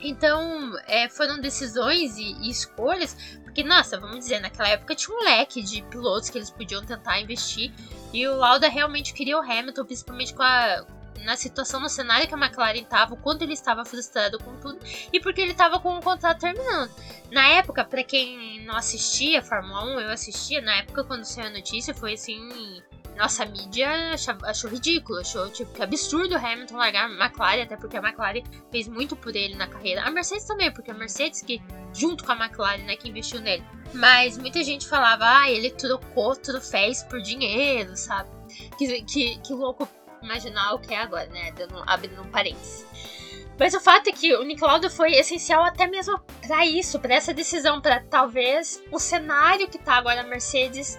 Então, 0.00 0.76
é, 0.86 1.08
foram 1.08 1.40
decisões 1.40 2.18
e, 2.18 2.34
e, 2.42 2.50
escolhas, 2.50 3.16
porque, 3.44 3.62
nossa, 3.62 3.98
vamos 3.98 4.18
dizer, 4.18 4.40
naquela 4.40 4.68
época 4.68 4.96
tinha 4.96 5.16
um 5.16 5.22
leque 5.22 5.62
de 5.62 5.80
pilotos 5.82 6.28
que 6.28 6.36
eles 6.36 6.50
podiam 6.50 6.84
tentar 6.84 7.20
investir, 7.20 7.72
e 8.12 8.26
o 8.26 8.36
Lauda 8.36 8.68
realmente 8.68 9.14
queria 9.14 9.38
o 9.38 9.40
Hamilton, 9.40 9.84
principalmente 9.84 10.34
com 10.34 10.42
a, 10.42 10.84
na 11.22 11.36
situação, 11.36 11.80
no 11.80 11.88
cenário 11.88 12.26
que 12.26 12.34
a 12.34 12.38
McLaren 12.38 12.80
estava, 12.80 13.14
o 13.14 13.16
quanto 13.16 13.42
ele 13.42 13.54
estava 13.54 13.84
frustrado 13.84 14.38
com 14.38 14.56
tudo, 14.56 14.78
e 15.12 15.20
porque 15.20 15.40
ele 15.40 15.52
estava 15.52 15.80
com 15.80 15.96
o 15.96 16.02
contrato 16.02 16.40
terminando. 16.40 16.90
Na 17.30 17.46
época, 17.48 17.84
para 17.84 18.02
quem 18.02 18.64
não 18.64 18.76
assistia 18.76 19.42
Fórmula 19.42 19.84
1, 19.96 20.00
eu 20.00 20.10
assistia, 20.10 20.60
na 20.60 20.76
época 20.76 21.04
quando 21.04 21.24
saiu 21.24 21.48
a 21.48 21.50
notícia, 21.50 21.94
foi 21.94 22.14
assim 22.14 22.82
nossa, 23.16 23.44
a 23.44 23.46
mídia 23.46 23.88
achou, 24.12 24.34
achou 24.42 24.70
ridículo, 24.70 25.20
achou 25.20 25.48
tipo, 25.50 25.72
que 25.72 25.82
absurdo 25.82 26.34
o 26.34 26.38
Hamilton 26.38 26.76
largar 26.76 27.08
a 27.08 27.12
McLaren, 27.12 27.62
até 27.62 27.76
porque 27.76 27.96
a 27.96 28.00
McLaren 28.00 28.42
fez 28.70 28.88
muito 28.88 29.14
por 29.14 29.34
ele 29.36 29.54
na 29.54 29.68
carreira. 29.68 30.02
A 30.02 30.10
Mercedes 30.10 30.44
também, 30.46 30.72
porque 30.72 30.90
a 30.90 30.94
Mercedes 30.94 31.40
que, 31.40 31.62
junto 31.92 32.24
com 32.24 32.32
a 32.32 32.36
McLaren, 32.36 32.82
né, 32.82 32.96
que 32.96 33.08
investiu 33.08 33.40
nele. 33.40 33.64
Mas 33.92 34.36
muita 34.36 34.62
gente 34.64 34.88
falava, 34.88 35.24
ah, 35.42 35.50
ele 35.50 35.70
trocou 35.70 36.34
troféus 36.34 37.02
por 37.04 37.20
dinheiro, 37.20 37.96
sabe? 37.96 38.28
Que, 38.76 39.02
que, 39.02 39.38
que 39.38 39.52
louco 39.52 39.88
imaginar 40.24 40.74
o 40.74 40.78
que 40.78 40.92
é 40.92 40.98
agora, 40.98 41.26
né? 41.26 41.52
Dando, 41.52 41.82
abrindo 41.86 42.22
um 42.22 42.30
parênteses. 42.30 42.84
Mas 43.58 43.72
o 43.72 43.80
fato 43.80 44.08
é 44.08 44.12
que 44.12 44.34
o 44.34 44.42
Nickelodeon 44.42 44.90
foi 44.90 45.14
essencial 45.14 45.62
até 45.62 45.86
mesmo 45.86 46.18
para 46.44 46.66
isso, 46.66 46.98
para 46.98 47.14
essa 47.14 47.32
decisão, 47.32 47.80
para 47.80 48.00
talvez 48.00 48.82
o 48.90 48.98
cenário 48.98 49.68
que 49.68 49.78
tá 49.78 49.94
agora 49.94 50.22
a 50.22 50.24
Mercedes 50.24 50.98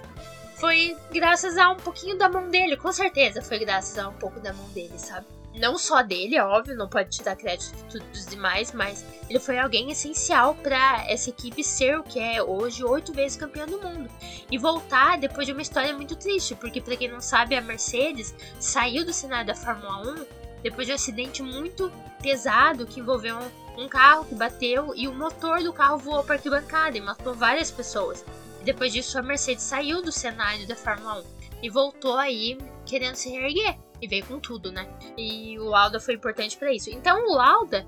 foi 0.56 0.96
graças 1.12 1.58
a 1.58 1.70
um 1.70 1.76
pouquinho 1.76 2.18
da 2.18 2.30
mão 2.30 2.50
dele, 2.50 2.78
com 2.78 2.92
certeza 2.92 3.42
foi 3.42 3.60
graças 3.60 3.98
a 3.98 4.08
um 4.08 4.14
pouco 4.14 4.40
da 4.40 4.54
mão 4.54 4.68
dele, 4.70 4.98
sabe? 4.98 5.26
Não 5.56 5.78
só 5.78 6.02
dele, 6.02 6.36
é 6.36 6.44
óbvio, 6.44 6.76
não 6.76 6.90
pode 6.90 7.10
te 7.10 7.24
dar 7.24 7.36
crédito 7.36 7.74
dos 8.12 8.26
demais, 8.26 8.74
mas 8.74 9.06
ele 9.30 9.40
foi 9.40 9.58
alguém 9.58 9.90
essencial 9.90 10.54
para 10.56 11.06
essa 11.10 11.30
equipe 11.30 11.64
ser 11.64 11.98
o 11.98 12.04
que 12.04 12.20
é 12.20 12.44
hoje, 12.44 12.84
oito 12.84 13.14
vezes 13.14 13.38
campeão 13.38 13.66
do 13.66 13.82
mundo. 13.82 14.10
E 14.52 14.58
voltar 14.58 15.18
depois 15.18 15.48
de 15.48 15.54
uma 15.54 15.62
história 15.62 15.94
muito 15.94 16.16
triste, 16.16 16.56
porque 16.56 16.82
para 16.82 16.98
quem 16.98 17.08
não 17.08 17.22
sabe, 17.22 17.56
a 17.56 17.62
Mercedes 17.62 18.36
saiu 18.60 19.06
do 19.06 19.14
cenário 19.14 19.48
da 19.48 19.56
Fórmula 19.56 20.12
1 20.12 20.26
depois 20.62 20.88
de 20.88 20.92
um 20.92 20.96
acidente 20.96 21.42
muito 21.42 21.92
pesado 22.22 22.86
que 22.86 23.00
envolveu 23.00 23.38
um, 23.38 23.84
um 23.84 23.88
carro 23.88 24.26
que 24.26 24.36
bateu 24.36 24.94
e 24.96 25.08
o 25.08 25.14
motor 25.14 25.64
do 25.64 25.72
carro 25.72 25.98
voou 25.98 26.24
para 26.24 26.36
arquibancada 26.36 26.98
e 26.98 27.02
matou 27.02 27.34
várias 27.34 27.72
pessoas. 27.72 28.26
Depois 28.64 28.92
disso, 28.92 29.18
a 29.18 29.22
Mercedes 29.22 29.64
saiu 29.64 30.02
do 30.02 30.12
cenário 30.12 30.68
da 30.68 30.76
Fórmula 30.76 31.22
1 31.22 31.24
e 31.64 31.70
voltou 31.70 32.18
aí 32.18 32.58
querendo 32.86 33.16
se 33.16 33.30
reerguer. 33.30 33.85
E 34.02 34.08
veio 34.08 34.26
com 34.26 34.40
tudo, 34.40 34.72
né? 34.72 34.88
E 35.18 35.58
o 35.60 35.66
Lauda 35.66 36.00
foi 36.00 36.16
importante 36.16 36.58
para 36.58 36.74
isso. 36.74 36.90
Então, 36.90 37.28
o 37.28 37.36
Lauda, 37.36 37.86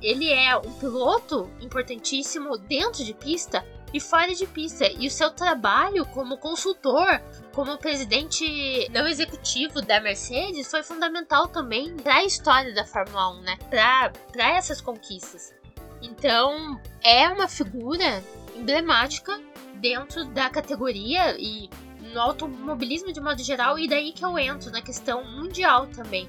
ele 0.00 0.32
é 0.32 0.56
um 0.56 0.72
piloto 0.74 1.50
importantíssimo 1.60 2.56
dentro 2.56 3.04
de 3.04 3.12
pista 3.12 3.66
e 3.92 3.98
fora 3.98 4.34
de 4.34 4.46
pista. 4.46 4.86
E 4.86 5.06
o 5.06 5.10
seu 5.10 5.30
trabalho 5.30 6.06
como 6.06 6.38
consultor, 6.38 7.20
como 7.52 7.76
presidente 7.78 8.88
não 8.90 9.06
executivo 9.06 9.82
da 9.82 10.00
Mercedes, 10.00 10.70
foi 10.70 10.82
fundamental 10.82 11.48
também 11.48 11.96
para 11.96 12.16
a 12.16 12.24
história 12.24 12.72
da 12.72 12.84
Fórmula 12.84 13.30
1, 13.38 13.40
né? 13.40 13.58
Para 13.68 14.56
essas 14.56 14.80
conquistas. 14.80 15.52
Então, 16.00 16.80
é 17.02 17.28
uma 17.28 17.48
figura 17.48 18.22
emblemática 18.56 19.38
dentro 19.74 20.24
da 20.26 20.48
categoria 20.48 21.36
e 21.38 21.68
no 22.12 22.20
automobilismo 22.20 23.12
de 23.12 23.20
modo 23.20 23.42
geral, 23.42 23.78
e 23.78 23.88
daí 23.88 24.12
que 24.12 24.24
eu 24.24 24.38
entro 24.38 24.70
na 24.70 24.82
questão 24.82 25.24
mundial 25.24 25.86
também. 25.88 26.28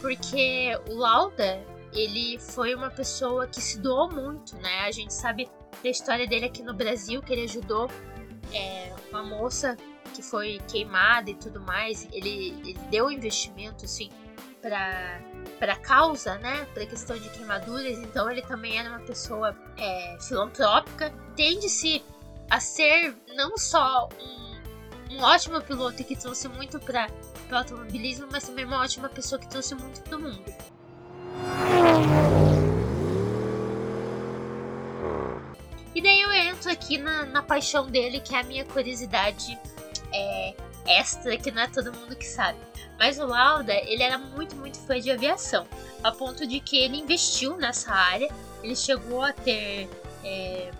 Porque 0.00 0.78
o 0.88 0.94
Lauda, 0.94 1.62
ele 1.92 2.38
foi 2.38 2.74
uma 2.74 2.90
pessoa 2.90 3.46
que 3.46 3.60
se 3.60 3.78
doou 3.78 4.10
muito, 4.10 4.56
né? 4.56 4.80
A 4.80 4.90
gente 4.90 5.12
sabe 5.12 5.48
da 5.82 5.88
história 5.88 6.26
dele 6.26 6.46
aqui 6.46 6.62
no 6.62 6.74
Brasil, 6.74 7.22
que 7.22 7.32
ele 7.32 7.44
ajudou 7.44 7.90
é, 8.52 8.94
uma 9.10 9.22
moça 9.22 9.76
que 10.14 10.22
foi 10.22 10.60
queimada 10.68 11.30
e 11.30 11.34
tudo 11.34 11.60
mais. 11.60 12.08
Ele, 12.12 12.54
ele 12.64 12.78
deu 12.90 13.10
investimento, 13.10 13.84
assim, 13.84 14.10
para 14.60 15.20
para 15.58 15.76
causa, 15.76 16.36
né, 16.38 16.66
para 16.72 16.86
questão 16.86 17.18
de 17.18 17.28
queimaduras. 17.28 17.98
Então 17.98 18.30
ele 18.30 18.40
também 18.40 18.78
era 18.78 18.88
uma 18.88 19.00
pessoa 19.00 19.54
é, 19.76 20.16
filantrópica. 20.18 21.12
Tende-se 21.36 22.02
a 22.48 22.58
ser 22.58 23.14
não 23.36 23.56
só 23.58 24.08
um, 24.18 24.49
um 25.10 25.22
ótimo 25.22 25.60
piloto 25.60 26.04
que 26.04 26.16
trouxe 26.16 26.48
muito 26.48 26.78
para 26.78 27.08
o 27.50 27.54
automobilismo, 27.54 28.28
mas 28.30 28.44
também 28.44 28.64
uma 28.64 28.80
ótima 28.80 29.08
pessoa 29.08 29.40
que 29.40 29.48
trouxe 29.48 29.74
muito 29.74 30.00
para 30.02 30.16
o 30.16 30.20
mundo. 30.20 30.54
E 35.92 36.00
daí 36.00 36.20
eu 36.20 36.32
entro 36.32 36.70
aqui 36.70 36.96
na, 36.96 37.26
na 37.26 37.42
paixão 37.42 37.90
dele, 37.90 38.20
que 38.20 38.34
é 38.34 38.40
a 38.40 38.44
minha 38.44 38.64
curiosidade 38.64 39.58
é, 40.12 40.54
extra, 40.86 41.36
que 41.36 41.50
não 41.50 41.62
é 41.62 41.66
todo 41.66 41.92
mundo 41.92 42.14
que 42.14 42.26
sabe. 42.26 42.58
Mas 42.96 43.18
o 43.18 43.26
Lauda, 43.26 43.74
ele 43.74 44.02
era 44.02 44.16
muito, 44.16 44.54
muito 44.56 44.78
fã 44.78 45.00
de 45.00 45.10
aviação, 45.10 45.66
a 46.04 46.12
ponto 46.12 46.46
de 46.46 46.60
que 46.60 46.78
ele 46.78 46.98
investiu 46.98 47.56
nessa 47.56 47.92
área, 47.92 48.32
ele 48.62 48.76
chegou 48.76 49.22
a 49.22 49.32
ter 49.32 49.88
é, 50.22 50.70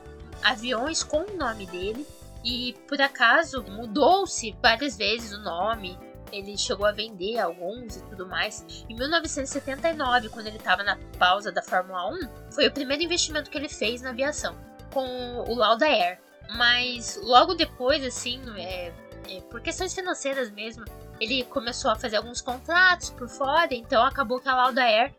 aviões 0.43 1.03
com 1.03 1.23
o 1.23 1.37
nome 1.37 1.67
dele 1.67 2.07
e 2.45 2.75
por 2.89 3.01
acaso 3.01 3.63
mudou-se 3.65 4.57
várias 4.63 4.97
vezes 4.97 5.33
o 5.33 5.41
nome. 5.41 5.99
Ele 6.33 6.57
chegou 6.57 6.87
a 6.87 6.93
vender 6.93 7.39
alguns 7.39 7.97
e 7.97 8.03
tudo 8.05 8.27
mais. 8.27 8.65
Em 8.89 8.95
1979, 8.95 10.29
quando 10.29 10.47
ele 10.47 10.59
estava 10.59 10.83
na 10.85 10.97
pausa 11.19 11.51
da 11.51 11.61
Fórmula 11.61 12.09
1, 12.09 12.53
foi 12.53 12.69
o 12.69 12.73
primeiro 12.73 13.03
investimento 13.03 13.51
que 13.51 13.59
ele 13.59 13.69
fez 13.69 14.01
na 14.01 14.11
aviação, 14.11 14.57
com 14.93 15.05
o 15.49 15.55
Lauda 15.55 15.87
Air. 15.87 16.21
Mas 16.57 17.19
logo 17.23 17.55
depois, 17.55 18.05
assim, 18.05 18.41
é, 18.57 18.93
é, 19.29 19.41
por 19.51 19.61
questões 19.61 19.93
financeiras 19.93 20.51
mesmo, 20.53 20.85
ele 21.21 21.45
começou 21.45 21.91
a 21.91 21.97
fazer 21.97 22.17
alguns 22.17 22.41
contratos 22.41 23.11
por 23.11 23.29
fora, 23.29 23.75
então 23.75 24.03
acabou 24.05 24.41
que 24.41 24.49
a 24.49 24.55
Lauda 24.55 24.83
Air 24.83 25.13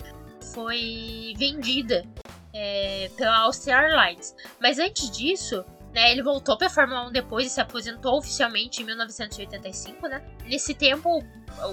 foi 0.54 1.34
vendida 1.38 2.06
é, 2.54 3.10
pela 3.16 3.40
Austrian 3.40 3.78
Airlines. 3.78 4.36
Mas 4.60 4.80
antes 4.80 5.10
disso, 5.12 5.64
Né, 5.94 6.12
ele 6.12 6.24
voltou 6.24 6.58
para 6.58 6.68
a 6.68 6.70
Fórmula 6.70 7.08
1 7.08 7.12
depois 7.12 7.48
e 7.48 7.50
se 7.50 7.60
aposentou 7.60 8.18
oficialmente 8.18 8.82
em 8.82 8.86
1985, 8.86 10.08
né? 10.08 10.24
Nesse 10.46 10.74
tempo, 10.74 11.22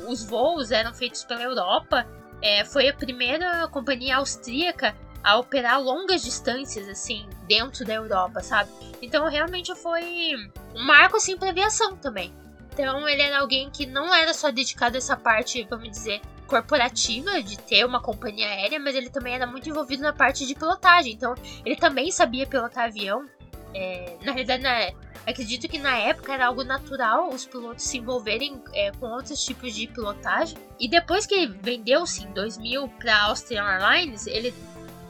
os 0.09 0.25
voos 0.25 0.73
eram 0.73 0.93
feitos 0.93 1.25
pela 1.25 1.43
Europa. 1.43 2.07
É, 2.43 2.65
foi 2.65 2.89
a 2.89 2.95
primeira 2.95 3.69
companhia 3.69 4.17
austríaca 4.17 4.97
a 5.23 5.37
operar 5.37 5.81
longas 5.81 6.23
distâncias, 6.23 6.89
assim, 6.89 7.29
dentro 7.47 7.85
da 7.85 7.95
Europa, 7.95 8.41
sabe? 8.41 8.71
Então 9.03 9.29
realmente 9.29 9.75
foi 9.77 10.35
um 10.75 10.85
marco, 10.85 11.17
assim, 11.17 11.37
pra 11.37 11.51
aviação 11.51 11.97
também. 11.97 12.33
Então 12.73 13.09
ele 13.09 13.23
era 13.23 13.41
alguém 13.41 13.71
que 13.71 13.87
não 13.87 14.15
era 14.15 14.33
só 14.33 14.51
dedicado 14.51 14.97
a 14.97 14.99
essa 14.99 15.17
parte, 15.17 15.67
vamos 15.69 15.91
dizer, 15.91 16.21
corporativa 16.47 17.43
de 17.43 17.59
ter 17.59 17.85
uma 17.85 18.01
companhia 18.01 18.47
aérea, 18.47 18.79
mas 18.79 18.95
ele 18.95 19.11
também 19.11 19.35
era 19.35 19.47
muito 19.47 19.69
envolvido 19.69 20.03
na 20.03 20.13
parte 20.13 20.47
de 20.47 20.55
pilotagem. 20.55 21.13
Então 21.13 21.35
ele 21.65 21.77
também 21.77 22.11
sabia 22.11 22.47
pilotar 22.47 22.85
avião. 22.85 23.27
É, 23.81 24.17
na 24.25 24.33
realidade, 24.33 24.61
na, 24.61 24.91
acredito 25.25 25.69
que 25.69 25.79
na 25.79 25.97
época 25.97 26.33
era 26.33 26.49
algo 26.49 26.65
natural 26.65 27.29
os 27.29 27.47
pilotos 27.47 27.85
se 27.85 27.99
envolverem 27.99 28.61
é, 28.75 28.91
com 28.91 29.07
outros 29.07 29.45
tipos 29.45 29.73
de 29.73 29.87
pilotagem. 29.87 30.59
E 30.81 30.89
depois 30.89 31.27
que 31.27 31.47
vendeu-se 31.47 32.25
em 32.25 32.33
2000 32.33 32.89
para 32.99 33.15
a 33.15 33.25
Austrian 33.27 33.63
Airlines, 33.63 34.27
ele 34.27 34.53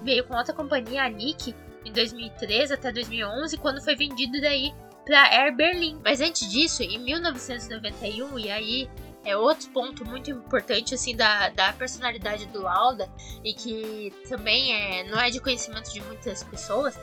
veio 0.02 0.22
com 0.24 0.36
outra 0.36 0.52
companhia, 0.52 1.04
a 1.04 1.08
Nick, 1.08 1.54
em 1.82 1.92
2013 1.92 2.74
até 2.74 2.92
2011, 2.92 3.56
quando 3.56 3.82
foi 3.82 3.96
vendido 3.96 4.38
daí 4.38 4.70
para 5.06 5.22
Air 5.22 5.56
Berlin. 5.56 5.98
Mas 6.04 6.20
antes 6.20 6.46
disso, 6.50 6.82
em 6.82 6.98
1991, 6.98 8.38
e 8.38 8.50
aí 8.50 8.90
é 9.24 9.34
outro 9.34 9.70
ponto 9.70 10.04
muito 10.04 10.30
importante 10.30 10.94
assim 10.94 11.16
da, 11.16 11.48
da 11.48 11.72
personalidade 11.72 12.44
do 12.46 12.62
Lauda 12.62 13.10
e 13.42 13.54
que 13.54 14.12
também 14.28 14.74
é, 14.74 15.04
não 15.04 15.18
é 15.18 15.30
de 15.30 15.40
conhecimento 15.40 15.90
de 15.90 16.02
muitas 16.02 16.42
pessoas. 16.44 16.98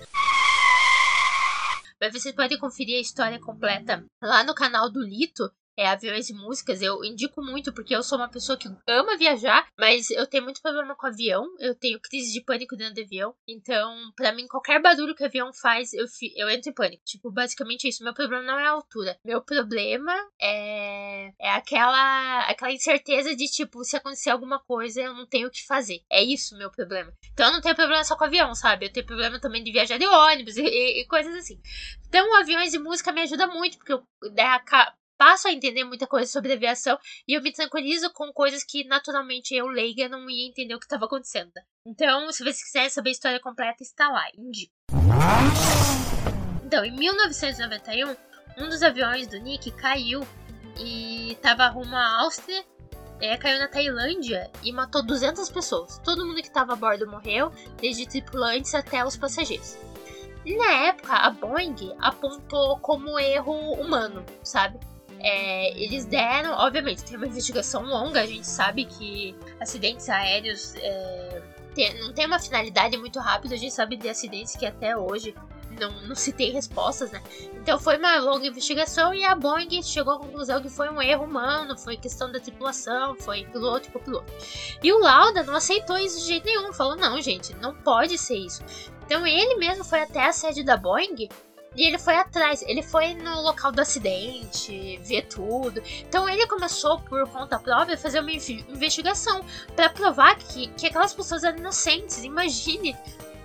Mas 2.05 2.21
vocês 2.21 2.35
podem 2.35 2.59
conferir 2.59 2.97
a 2.97 3.01
história 3.01 3.39
completa 3.39 4.05
lá 4.21 4.43
no 4.43 4.53
canal 4.53 4.91
do 4.91 5.01
Lito, 5.01 5.51
é, 5.77 5.87
aviões 5.87 6.29
e 6.29 6.33
músicas, 6.33 6.81
eu 6.81 7.03
indico 7.03 7.41
muito 7.41 7.73
porque 7.73 7.95
eu 7.95 8.03
sou 8.03 8.17
uma 8.17 8.29
pessoa 8.29 8.57
que 8.57 8.69
ama 8.87 9.17
viajar, 9.17 9.67
mas 9.77 10.09
eu 10.09 10.25
tenho 10.27 10.43
muito 10.43 10.61
problema 10.61 10.95
com 10.95 11.07
avião, 11.07 11.45
eu 11.59 11.75
tenho 11.75 11.99
crise 11.99 12.33
de 12.33 12.41
pânico 12.41 12.75
dentro 12.75 12.95
do 12.95 13.01
avião, 13.01 13.35
então, 13.47 13.95
para 14.15 14.31
mim, 14.31 14.47
qualquer 14.47 14.81
barulho 14.81 15.15
que 15.15 15.23
o 15.23 15.25
avião 15.25 15.51
faz, 15.53 15.93
eu, 15.93 16.05
eu 16.35 16.49
entro 16.49 16.69
em 16.69 16.73
pânico. 16.73 17.03
Tipo, 17.05 17.31
basicamente 17.31 17.87
isso. 17.87 18.03
Meu 18.03 18.13
problema 18.13 18.43
não 18.43 18.59
é 18.59 18.65
a 18.65 18.71
altura. 18.71 19.17
Meu 19.23 19.41
problema 19.41 20.13
é, 20.41 21.31
é 21.39 21.51
aquela, 21.51 22.41
aquela 22.41 22.71
incerteza 22.71 23.35
de, 23.35 23.45
tipo, 23.45 23.83
se 23.83 23.95
acontecer 23.95 24.29
alguma 24.29 24.59
coisa, 24.59 25.01
eu 25.01 25.13
não 25.13 25.25
tenho 25.25 25.47
o 25.47 25.51
que 25.51 25.65
fazer. 25.65 26.01
É 26.09 26.23
isso 26.23 26.55
o 26.55 26.57
meu 26.57 26.71
problema. 26.71 27.13
Então, 27.33 27.47
eu 27.47 27.53
não 27.53 27.61
tenho 27.61 27.75
problema 27.75 28.03
só 28.03 28.15
com 28.15 28.23
avião, 28.23 28.53
sabe? 28.55 28.85
Eu 28.87 28.93
tenho 28.93 29.05
problema 29.05 29.39
também 29.39 29.63
de 29.63 29.71
viajar 29.71 29.97
de 29.97 30.07
ônibus 30.07 30.57
e, 30.57 30.63
e, 30.63 31.01
e 31.01 31.07
coisas 31.07 31.35
assim. 31.35 31.59
Então, 32.07 32.35
aviões 32.37 32.73
e 32.73 32.79
música 32.79 33.11
me 33.11 33.21
ajuda 33.21 33.47
muito, 33.47 33.77
porque 33.77 33.93
eu, 33.93 34.03
passo 35.17 35.47
a 35.47 35.51
entender 35.51 35.83
muita 35.83 36.07
coisa 36.07 36.31
sobre 36.31 36.53
aviação 36.53 36.97
e 37.27 37.37
eu 37.37 37.41
me 37.41 37.51
tranquilizo 37.51 38.11
com 38.13 38.31
coisas 38.31 38.63
que 38.63 38.83
naturalmente 38.85 39.53
eu 39.53 39.67
leiga 39.67 40.09
não 40.09 40.29
ia 40.29 40.47
entender 40.47 40.75
o 40.75 40.79
que 40.79 40.85
estava 40.85 41.05
acontecendo. 41.05 41.51
Então, 41.85 42.31
se 42.31 42.43
vocês 42.43 42.63
quiserem 42.63 42.89
saber 42.89 43.09
a 43.09 43.11
história 43.11 43.39
completa, 43.39 43.83
está 43.83 44.09
lá, 44.09 44.25
indico. 44.37 44.73
Então, 46.65 46.83
em 46.83 46.91
1991, 46.91 48.15
um 48.57 48.69
dos 48.69 48.81
aviões 48.81 49.27
do 49.27 49.37
Nick 49.37 49.71
caiu 49.71 50.25
e 50.79 51.33
estava 51.33 51.67
rumo 51.67 51.95
à 51.95 52.21
Áustria, 52.21 52.65
é, 53.21 53.37
caiu 53.37 53.59
na 53.59 53.67
Tailândia 53.67 54.51
e 54.63 54.71
matou 54.71 55.03
200 55.03 55.49
pessoas. 55.49 55.99
Todo 55.99 56.25
mundo 56.25 56.41
que 56.41 56.47
estava 56.47 56.73
a 56.73 56.75
bordo 56.75 57.09
morreu, 57.09 57.51
desde 57.79 58.07
tripulantes 58.07 58.73
até 58.73 59.05
os 59.05 59.15
passageiros. 59.15 59.77
E 60.45 60.55
na 60.57 60.71
época, 60.87 61.13
a 61.13 61.29
Boeing 61.29 61.95
apontou 61.99 62.77
como 62.79 63.19
erro 63.19 63.73
humano, 63.73 64.23
sabe? 64.43 64.79
É, 65.27 65.75
eles 65.75 66.05
deram, 66.05 66.51
obviamente, 66.51 67.03
tem 67.03 67.17
uma 67.17 67.25
investigação 67.25 67.81
longa, 67.81 68.21
a 68.21 68.27
gente 68.27 68.45
sabe 68.45 68.85
que 68.85 69.35
acidentes 69.59 70.07
aéreos 70.07 70.75
é, 70.75 71.41
tem, 71.73 71.99
não 71.99 72.13
tem 72.13 72.27
uma 72.27 72.37
finalidade 72.37 72.95
muito 72.95 73.17
rápida, 73.19 73.55
a 73.55 73.57
gente 73.57 73.73
sabe 73.73 73.97
de 73.97 74.07
acidentes 74.07 74.55
que 74.55 74.67
até 74.67 74.95
hoje 74.95 75.33
não, 75.79 75.91
não 76.03 76.15
se 76.15 76.31
tem 76.31 76.51
respostas, 76.51 77.11
né? 77.11 77.21
Então 77.53 77.79
foi 77.79 77.97
uma 77.97 78.19
longa 78.19 78.45
investigação 78.45 79.15
e 79.15 79.23
a 79.25 79.35
Boeing 79.35 79.81
chegou 79.81 80.13
à 80.13 80.19
conclusão 80.19 80.61
que 80.61 80.69
foi 80.69 80.89
um 80.89 81.01
erro 81.01 81.25
humano, 81.25 81.75
foi 81.75 81.97
questão 81.97 82.31
da 82.31 82.39
tripulação, 82.39 83.15
foi 83.15 83.45
piloto 83.45 83.89
e 83.89 83.91
copiloto. 83.91 84.31
E 84.83 84.93
o 84.93 84.99
Lauda 84.99 85.43
não 85.43 85.55
aceitou 85.55 85.97
isso 85.97 86.19
de 86.19 86.27
jeito 86.27 86.45
nenhum, 86.45 86.71
falou: 86.71 86.95
não, 86.95 87.19
gente, 87.19 87.55
não 87.55 87.73
pode 87.73 88.17
ser 88.17 88.37
isso. 88.37 88.63
Então 89.05 89.25
ele 89.25 89.55
mesmo 89.55 89.83
foi 89.83 90.01
até 90.01 90.27
a 90.27 90.31
sede 90.31 90.63
da 90.63 90.77
Boeing 90.77 91.27
e 91.75 91.87
ele 91.87 91.97
foi 91.97 92.15
atrás, 92.15 92.63
ele 92.63 92.81
foi 92.81 93.13
no 93.13 93.41
local 93.41 93.71
do 93.71 93.81
acidente, 93.81 94.97
ver 95.03 95.23
tudo. 95.23 95.81
Então 96.07 96.27
ele 96.27 96.47
começou 96.47 96.99
por 97.01 97.27
conta 97.29 97.59
própria 97.59 97.97
fazer 97.97 98.21
uma 98.21 98.31
investigação 98.31 99.43
para 99.75 99.89
provar 99.89 100.35
que, 100.37 100.67
que 100.67 100.87
aquelas 100.87 101.13
pessoas 101.13 101.43
eram 101.43 101.57
inocentes. 101.57 102.23
Imagine, 102.23 102.95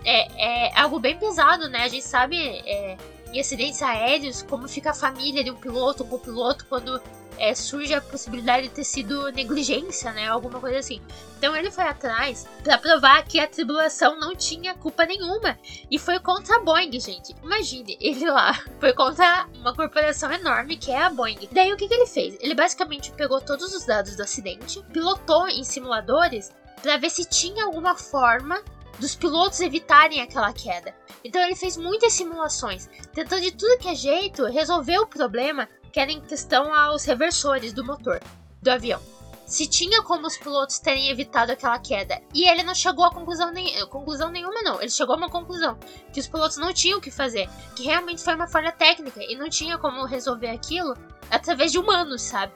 é, 0.04 0.68
é 0.68 0.80
algo 0.80 1.00
bem 1.00 1.18
pesado, 1.18 1.68
né? 1.68 1.82
A 1.82 1.88
gente 1.88 2.06
sabe 2.06 2.36
é, 2.38 2.96
em 3.32 3.40
acidentes 3.40 3.82
aéreos 3.82 4.42
como 4.42 4.68
fica 4.68 4.90
a 4.90 4.94
família 4.94 5.42
de 5.42 5.50
um 5.50 5.56
piloto 5.56 6.04
com 6.04 6.16
o 6.16 6.20
piloto 6.20 6.64
quando 6.66 7.00
é, 7.40 7.54
surge 7.54 7.94
a 7.94 8.02
possibilidade 8.02 8.68
de 8.68 8.74
ter 8.74 8.84
sido 8.84 9.32
negligência, 9.32 10.12
né? 10.12 10.28
Alguma 10.28 10.60
coisa 10.60 10.78
assim. 10.78 11.00
Então 11.38 11.56
ele 11.56 11.70
foi 11.70 11.84
atrás 11.84 12.46
para 12.62 12.76
provar 12.76 13.24
que 13.24 13.40
a 13.40 13.48
tribulação 13.48 14.20
não 14.20 14.36
tinha 14.36 14.74
culpa 14.74 15.06
nenhuma. 15.06 15.58
E 15.90 15.98
foi 15.98 16.20
contra 16.20 16.56
a 16.56 16.60
Boeing, 16.60 17.00
gente. 17.00 17.34
Imagine, 17.42 17.96
ele 17.98 18.30
lá 18.30 18.52
foi 18.78 18.92
contra 18.92 19.48
uma 19.54 19.74
corporação 19.74 20.30
enorme 20.30 20.76
que 20.76 20.90
é 20.90 21.02
a 21.02 21.08
Boeing. 21.08 21.48
Daí 21.50 21.72
o 21.72 21.78
que, 21.78 21.88
que 21.88 21.94
ele 21.94 22.06
fez? 22.06 22.36
Ele 22.40 22.54
basicamente 22.54 23.10
pegou 23.12 23.40
todos 23.40 23.74
os 23.74 23.86
dados 23.86 24.16
do 24.16 24.22
acidente, 24.22 24.84
pilotou 24.92 25.48
em 25.48 25.64
simuladores 25.64 26.52
para 26.82 26.98
ver 26.98 27.08
se 27.08 27.24
tinha 27.24 27.64
alguma 27.64 27.94
forma 27.96 28.62
dos 28.98 29.16
pilotos 29.16 29.60
evitarem 29.60 30.20
aquela 30.20 30.52
queda. 30.52 30.94
Então 31.24 31.42
ele 31.42 31.56
fez 31.56 31.78
muitas 31.78 32.12
simulações, 32.12 32.86
tentando 33.14 33.40
de 33.40 33.52
tudo 33.52 33.78
que 33.78 33.88
é 33.88 33.94
jeito 33.94 34.44
resolver 34.44 34.98
o 34.98 35.06
problema 35.06 35.66
que 35.92 36.00
era 36.00 36.10
em 36.10 36.20
questão 36.20 36.74
aos 36.74 37.04
reversores 37.04 37.72
do 37.72 37.84
motor 37.84 38.20
do 38.62 38.70
avião. 38.70 39.00
Se 39.46 39.66
tinha 39.66 40.00
como 40.04 40.28
os 40.28 40.36
pilotos 40.36 40.78
terem 40.78 41.08
evitado 41.08 41.50
aquela 41.50 41.76
queda. 41.78 42.22
E 42.32 42.48
ele 42.48 42.62
não 42.62 42.74
chegou 42.74 43.04
a 43.04 43.10
conclusão, 43.10 43.50
nem, 43.50 43.84
conclusão 43.88 44.30
nenhuma, 44.30 44.62
não. 44.62 44.80
Ele 44.80 44.90
chegou 44.90 45.16
a 45.16 45.18
uma 45.18 45.28
conclusão 45.28 45.76
que 46.12 46.20
os 46.20 46.28
pilotos 46.28 46.56
não 46.56 46.72
tinham 46.72 46.98
o 46.98 47.00
que 47.02 47.10
fazer. 47.10 47.48
Que 47.74 47.82
realmente 47.82 48.22
foi 48.22 48.36
uma 48.36 48.46
falha 48.46 48.70
técnica 48.70 49.20
e 49.20 49.34
não 49.34 49.48
tinha 49.48 49.76
como 49.76 50.04
resolver 50.04 50.50
aquilo 50.50 50.94
através 51.40 51.72
de 51.72 51.78
humanos, 51.78 52.22
sabe? 52.22 52.52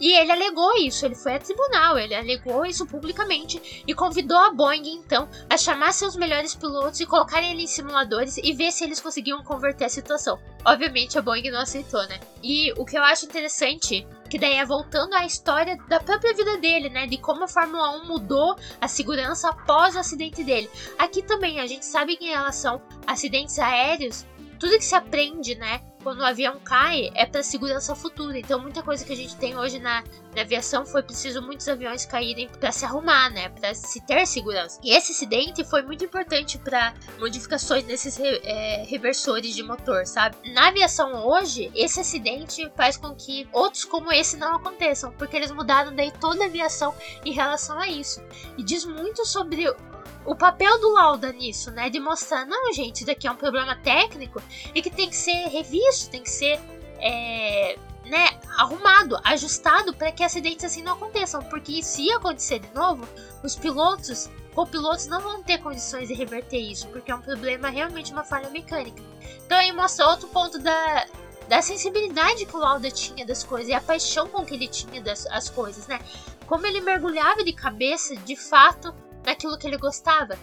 E 0.00 0.12
ele 0.12 0.32
alegou 0.32 0.76
isso, 0.76 1.06
ele 1.06 1.14
foi 1.14 1.36
a 1.36 1.38
tribunal, 1.38 1.96
ele 1.96 2.14
alegou 2.14 2.66
isso 2.66 2.84
publicamente 2.84 3.84
e 3.86 3.94
convidou 3.94 4.36
a 4.36 4.50
Boeing 4.50 4.88
então 4.88 5.28
a 5.48 5.56
chamar 5.56 5.92
seus 5.92 6.16
melhores 6.16 6.54
pilotos 6.54 7.00
e 7.00 7.06
colocar 7.06 7.40
eles 7.42 7.62
em 7.62 7.66
simuladores 7.66 8.36
e 8.38 8.52
ver 8.52 8.72
se 8.72 8.82
eles 8.82 9.00
conseguiam 9.00 9.42
converter 9.44 9.84
a 9.84 9.88
situação. 9.88 10.38
Obviamente 10.64 11.16
a 11.16 11.22
Boeing 11.22 11.50
não 11.50 11.60
aceitou, 11.60 12.06
né? 12.08 12.18
E 12.42 12.72
o 12.76 12.84
que 12.84 12.98
eu 12.98 13.02
acho 13.04 13.26
interessante, 13.26 14.06
que 14.28 14.38
daí 14.38 14.54
é 14.54 14.64
voltando 14.64 15.14
à 15.14 15.24
história 15.24 15.76
da 15.88 16.00
própria 16.00 16.34
vida 16.34 16.58
dele, 16.58 16.88
né? 16.88 17.06
De 17.06 17.16
como 17.18 17.44
a 17.44 17.48
Fórmula 17.48 17.90
1 18.02 18.06
mudou 18.06 18.56
a 18.80 18.88
segurança 18.88 19.48
após 19.48 19.94
o 19.94 20.00
acidente 20.00 20.42
dele. 20.42 20.68
Aqui 20.98 21.22
também 21.22 21.60
a 21.60 21.66
gente 21.66 21.86
sabe 21.86 22.16
que 22.16 22.26
em 22.26 22.30
relação 22.30 22.82
a 23.06 23.12
acidentes 23.12 23.58
aéreos, 23.60 24.26
tudo 24.58 24.76
que 24.76 24.84
se 24.84 24.94
aprende, 24.94 25.54
né? 25.54 25.80
Quando 26.04 26.20
o 26.20 26.24
avião 26.24 26.60
cai, 26.62 27.10
é 27.14 27.24
para 27.24 27.42
segurança 27.42 27.94
futura. 27.94 28.38
Então, 28.38 28.60
muita 28.60 28.82
coisa 28.82 29.04
que 29.04 29.12
a 29.12 29.16
gente 29.16 29.34
tem 29.36 29.56
hoje 29.56 29.78
na, 29.78 30.04
na 30.36 30.42
aviação 30.42 30.84
foi 30.84 31.02
preciso 31.02 31.40
muitos 31.40 31.66
aviões 31.66 32.04
caírem 32.04 32.46
para 32.60 32.70
se 32.70 32.84
arrumar, 32.84 33.30
né? 33.30 33.48
Para 33.48 33.74
se 33.74 34.00
ter 34.02 34.26
segurança. 34.26 34.78
E 34.84 34.94
esse 34.94 35.12
acidente 35.12 35.64
foi 35.64 35.82
muito 35.82 36.04
importante 36.04 36.58
para 36.58 36.92
modificações 37.18 37.84
nesses 37.86 38.20
é, 38.20 38.84
reversores 38.86 39.54
de 39.54 39.62
motor, 39.62 40.06
sabe? 40.06 40.36
Na 40.52 40.68
aviação 40.68 41.26
hoje, 41.26 41.72
esse 41.74 41.98
acidente 41.98 42.70
faz 42.76 42.98
com 42.98 43.14
que 43.14 43.48
outros 43.50 43.84
como 43.84 44.12
esse 44.12 44.36
não 44.36 44.56
aconteçam, 44.56 45.10
porque 45.12 45.34
eles 45.34 45.50
mudaram 45.50 45.94
daí 45.94 46.12
toda 46.20 46.44
a 46.44 46.46
aviação 46.46 46.94
em 47.24 47.32
relação 47.32 47.80
a 47.80 47.88
isso. 47.88 48.22
E 48.58 48.62
diz 48.62 48.84
muito 48.84 49.24
sobre 49.24 49.66
o 50.24 50.34
papel 50.34 50.80
do 50.80 50.92
Lauda 50.92 51.32
nisso, 51.32 51.70
né? 51.70 51.90
De 51.90 52.00
mostrar, 52.00 52.46
não, 52.46 52.72
gente, 52.72 52.96
isso 52.96 53.06
daqui 53.06 53.26
é 53.26 53.30
um 53.30 53.36
problema 53.36 53.76
técnico 53.76 54.42
e 54.74 54.80
que 54.80 54.90
tem 54.90 55.08
que 55.08 55.16
ser 55.16 55.48
revisto, 55.48 56.10
tem 56.10 56.22
que 56.22 56.30
ser 56.30 56.58
é, 56.98 57.78
né, 58.06 58.28
arrumado, 58.56 59.18
ajustado 59.24 59.94
para 59.94 60.12
que 60.12 60.22
acidentes 60.22 60.64
assim 60.64 60.82
não 60.82 60.94
aconteçam. 60.94 61.42
Porque 61.42 61.82
se 61.82 62.10
acontecer 62.12 62.60
de 62.60 62.74
novo, 62.74 63.06
os 63.42 63.54
pilotos 63.54 64.30
ou 64.56 64.66
pilotos 64.66 65.06
não 65.06 65.20
vão 65.20 65.42
ter 65.42 65.58
condições 65.58 66.08
de 66.08 66.14
reverter 66.14 66.58
isso, 66.58 66.86
porque 66.88 67.10
é 67.10 67.14
um 67.14 67.20
problema 67.20 67.68
realmente 67.68 68.12
uma 68.12 68.24
falha 68.24 68.48
mecânica. 68.50 69.02
Então 69.44 69.58
aí 69.58 69.72
mostra 69.72 70.06
outro 70.06 70.28
ponto 70.28 70.58
da, 70.58 71.06
da 71.48 71.60
sensibilidade 71.60 72.46
que 72.46 72.56
o 72.56 72.60
Lauda 72.60 72.90
tinha 72.90 73.26
das 73.26 73.42
coisas 73.42 73.68
e 73.68 73.74
a 73.74 73.80
paixão 73.80 74.28
com 74.28 74.44
que 74.44 74.54
ele 74.54 74.68
tinha 74.68 75.02
das 75.02 75.26
as 75.26 75.50
coisas, 75.50 75.86
né? 75.86 75.98
Como 76.46 76.66
ele 76.66 76.80
mergulhava 76.80 77.42
de 77.42 77.52
cabeça, 77.52 78.14
de 78.16 78.36
fato, 78.36 78.94
naquilo 79.24 79.58
que 79.58 79.66
ele 79.66 79.78
gostava. 79.78 80.38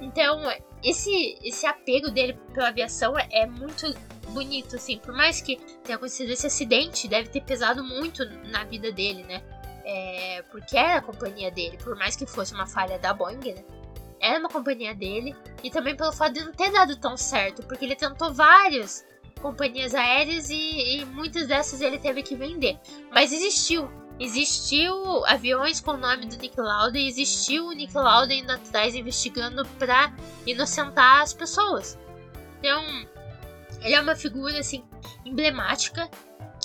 Então, 0.00 0.40
esse, 0.82 1.38
esse 1.42 1.66
apego 1.66 2.10
dele 2.10 2.38
pela 2.54 2.68
aviação 2.68 3.18
é, 3.18 3.26
é 3.30 3.46
muito 3.46 3.92
bonito, 4.30 4.76
assim. 4.76 4.98
Por 4.98 5.14
mais 5.14 5.40
que 5.40 5.56
tenha 5.82 5.96
acontecido 5.96 6.30
esse 6.30 6.46
acidente, 6.46 7.08
deve 7.08 7.28
ter 7.28 7.40
pesado 7.42 7.82
muito 7.82 8.24
na 8.50 8.64
vida 8.64 8.92
dele, 8.92 9.24
né? 9.24 9.42
É, 9.84 10.42
porque 10.50 10.76
era 10.76 10.98
a 10.98 11.02
companhia 11.02 11.50
dele, 11.50 11.78
por 11.78 11.96
mais 11.96 12.14
que 12.14 12.26
fosse 12.26 12.52
uma 12.52 12.66
falha 12.66 12.98
da 12.98 13.12
Boeing, 13.12 13.54
né? 13.54 13.64
Era 14.20 14.38
uma 14.38 14.48
companhia 14.48 14.94
dele. 14.94 15.34
E 15.62 15.70
também 15.70 15.96
pelo 15.96 16.12
fato 16.12 16.34
de 16.34 16.44
não 16.44 16.52
ter 16.52 16.70
dado 16.70 16.96
tão 16.96 17.16
certo, 17.16 17.62
porque 17.62 17.84
ele 17.84 17.96
tentou 17.96 18.32
várias 18.32 19.04
companhias 19.40 19.94
aéreas 19.94 20.50
e, 20.50 20.98
e 20.98 21.04
muitas 21.06 21.46
dessas 21.46 21.80
ele 21.80 21.98
teve 21.98 22.22
que 22.22 22.36
vender. 22.36 22.78
Mas 23.10 23.32
existiu. 23.32 23.88
Existiu 24.20 25.24
aviões 25.26 25.80
com 25.80 25.92
o 25.92 25.96
nome 25.96 26.26
do 26.26 26.36
Nick 26.36 26.60
Lauda 26.60 26.98
e 26.98 27.06
existiu 27.06 27.66
o 27.66 27.72
Nick 27.72 27.94
Lauda 27.94 28.34
indo 28.34 28.50
atrás 28.50 28.94
investigando 28.94 29.64
para 29.78 30.12
inocentar 30.46 31.22
as 31.22 31.32
pessoas. 31.32 31.98
Então, 32.58 32.82
ele 33.80 33.94
é 33.94 34.00
uma 34.00 34.16
figura 34.16 34.58
assim 34.58 34.82
emblemática 35.24 36.10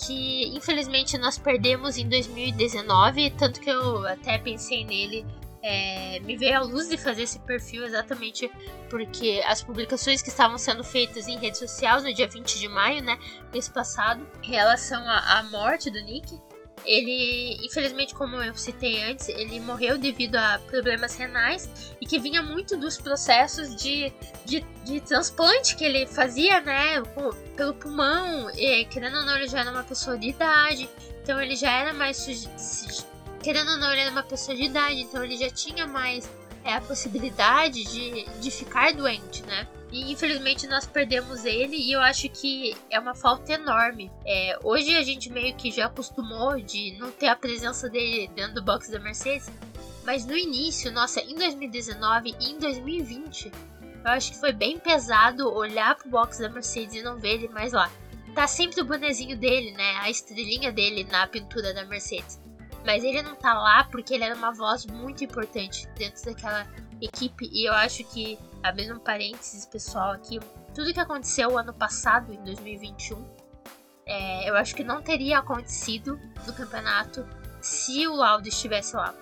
que 0.06 0.48
infelizmente 0.56 1.18
nós 1.18 1.38
perdemos 1.38 1.98
em 1.98 2.10
2019, 2.10 3.32
tanto 3.32 3.62
que 3.62 3.70
eu 3.70 4.08
até 4.08 4.40
pensei 4.40 4.84
nele 4.84 5.24
é, 5.64 6.20
me 6.20 6.36
veio 6.36 6.58
à 6.58 6.62
luz 6.62 6.90
de 6.90 6.98
fazer 6.98 7.24
esse 7.24 7.40
perfil 7.40 7.86
exatamente 7.86 8.52
porque 8.90 9.42
as 9.48 9.64
publicações 9.64 10.22
que 10.22 10.28
estavam 10.28 10.58
sendo 10.58 10.84
feitas 10.84 11.30
em 11.30 11.38
redes 11.38 11.60
sociais 11.60 12.04
no 12.04 12.14
dia 12.14 12.28
20 12.28 12.60
de 12.60 12.68
maio, 12.68 13.02
né, 13.02 13.18
mês 13.52 13.70
passado, 13.70 14.28
em 14.44 14.52
relação 14.52 15.02
à, 15.08 15.40
à 15.40 15.44
morte 15.44 15.90
do 15.90 16.02
Nick, 16.02 16.38
ele, 16.86 17.60
infelizmente, 17.66 18.14
como 18.14 18.36
eu 18.38 18.56
citei 18.56 19.04
antes, 19.04 19.30
ele 19.30 19.60
morreu 19.60 19.98
devido 19.98 20.36
a 20.36 20.60
problemas 20.68 21.16
renais 21.16 21.70
e 22.00 22.06
que 22.06 22.20
vinha 22.20 22.42
muito 22.42 22.78
dos 22.78 22.98
processos 22.98 23.76
de, 23.76 24.12
de, 24.46 24.62
de 24.84 25.02
transplante 25.02 25.76
que 25.76 25.84
ele 25.84 26.06
fazia, 26.06 26.62
né, 26.62 27.02
pelo 27.56 27.74
pulmão. 27.74 28.50
E, 28.52 28.86
querendo 28.86 29.18
ou 29.18 29.26
não, 29.26 29.36
ele 29.36 29.48
já 29.48 29.60
era 29.60 29.72
uma 29.72 29.84
pessoa 29.84 30.18
de 30.18 30.30
idade, 30.30 30.90
então 31.22 31.42
ele 31.42 31.56
já 31.56 31.72
era 31.72 31.94
mais 31.94 32.26
querendo 33.42 33.72
ou 33.72 33.78
não, 33.78 33.92
ele 33.92 34.02
era 34.02 34.12
uma 34.12 34.24
pessoa 34.24 34.56
de 34.56 34.64
idade, 34.64 35.02
então 35.02 35.22
ele 35.24 35.38
já 35.38 35.50
tinha 35.50 35.86
mais 35.86 36.30
é, 36.64 36.74
a 36.74 36.82
possibilidade 36.82 37.84
de, 37.84 38.26
de 38.40 38.52
ficar 38.52 38.94
doente, 38.94 39.44
né? 39.44 39.68
E 39.92 40.12
infelizmente 40.12 40.66
nós 40.68 40.88
perdemos 40.88 41.46
ele 41.46 41.76
e 41.76 41.92
eu 41.92 42.02
acho 42.02 42.28
que 42.30 42.76
é 42.90 43.00
uma 43.00 43.14
falta 43.14 43.54
enorme. 43.54 44.12
É, 44.26 44.58
hoje 44.64 44.96
a 44.96 45.04
gente 45.04 45.32
meio 45.32 45.56
que 45.56 45.72
já 45.72 45.86
acostumou 45.86 46.60
de 46.60 46.98
não 46.98 47.12
ter 47.12 47.28
a 47.28 47.36
presença 47.36 47.88
dele 47.90 48.28
dentro 48.36 48.56
do 48.56 48.64
box 48.64 48.90
da 48.90 49.00
Mercedes, 49.00 49.52
mas 50.04 50.26
no 50.26 50.36
início, 50.36 50.92
nossa, 50.92 51.22
em 51.22 51.36
2019 51.36 52.36
e 52.40 52.52
em 52.52 52.58
2020, 52.58 53.52
eu 54.04 54.12
acho 54.12 54.32
que 54.32 54.40
foi 54.40 54.52
bem 54.52 54.80
pesado 54.80 55.54
olhar 55.54 55.96
pro 55.96 56.10
box 56.10 56.40
da 56.40 56.50
Mercedes 56.50 56.96
e 56.96 57.04
não 57.04 57.18
ver 57.18 57.36
ele 57.36 57.48
mais 57.50 57.72
lá. 57.72 57.90
Tá 58.34 58.48
sempre 58.48 58.82
o 58.82 58.86
bonezinho 58.86 59.38
dele, 59.38 59.72
né? 59.74 59.96
A 60.00 60.10
estrelinha 60.10 60.72
dele 60.72 61.04
na 61.04 61.28
pintura 61.28 61.72
da 61.72 61.86
Mercedes. 61.86 62.42
Mas 62.86 63.04
ele 63.04 63.22
não 63.22 63.36
tá 63.36 63.54
lá 63.54 63.86
porque 63.86 64.14
ele 64.14 64.24
era 64.24 64.36
uma 64.36 64.52
voz 64.52 64.86
muito 64.86 65.24
importante 65.24 65.88
dentro 65.96 66.24
daquela 66.26 66.68
equipe. 67.02 67.50
E 67.52 67.68
eu 67.68 67.74
acho 67.74 68.04
que, 68.06 68.38
abrindo 68.62 68.96
um 68.96 69.00
parênteses 69.00 69.66
pessoal 69.66 70.12
aqui, 70.12 70.40
tudo 70.74 70.94
que 70.94 71.00
aconteceu 71.00 71.58
ano 71.58 71.74
passado, 71.74 72.34
em 72.34 72.44
2021, 72.44 73.26
é, 74.06 74.50
eu 74.50 74.56
acho 74.56 74.76
que 74.76 74.84
não 74.84 75.02
teria 75.02 75.40
acontecido 75.40 76.20
no 76.46 76.54
campeonato 76.54 77.26
se 77.62 78.06
o 78.08 78.16
Lauda 78.16 78.48
estivesse 78.48 78.96
lá. 78.96 79.14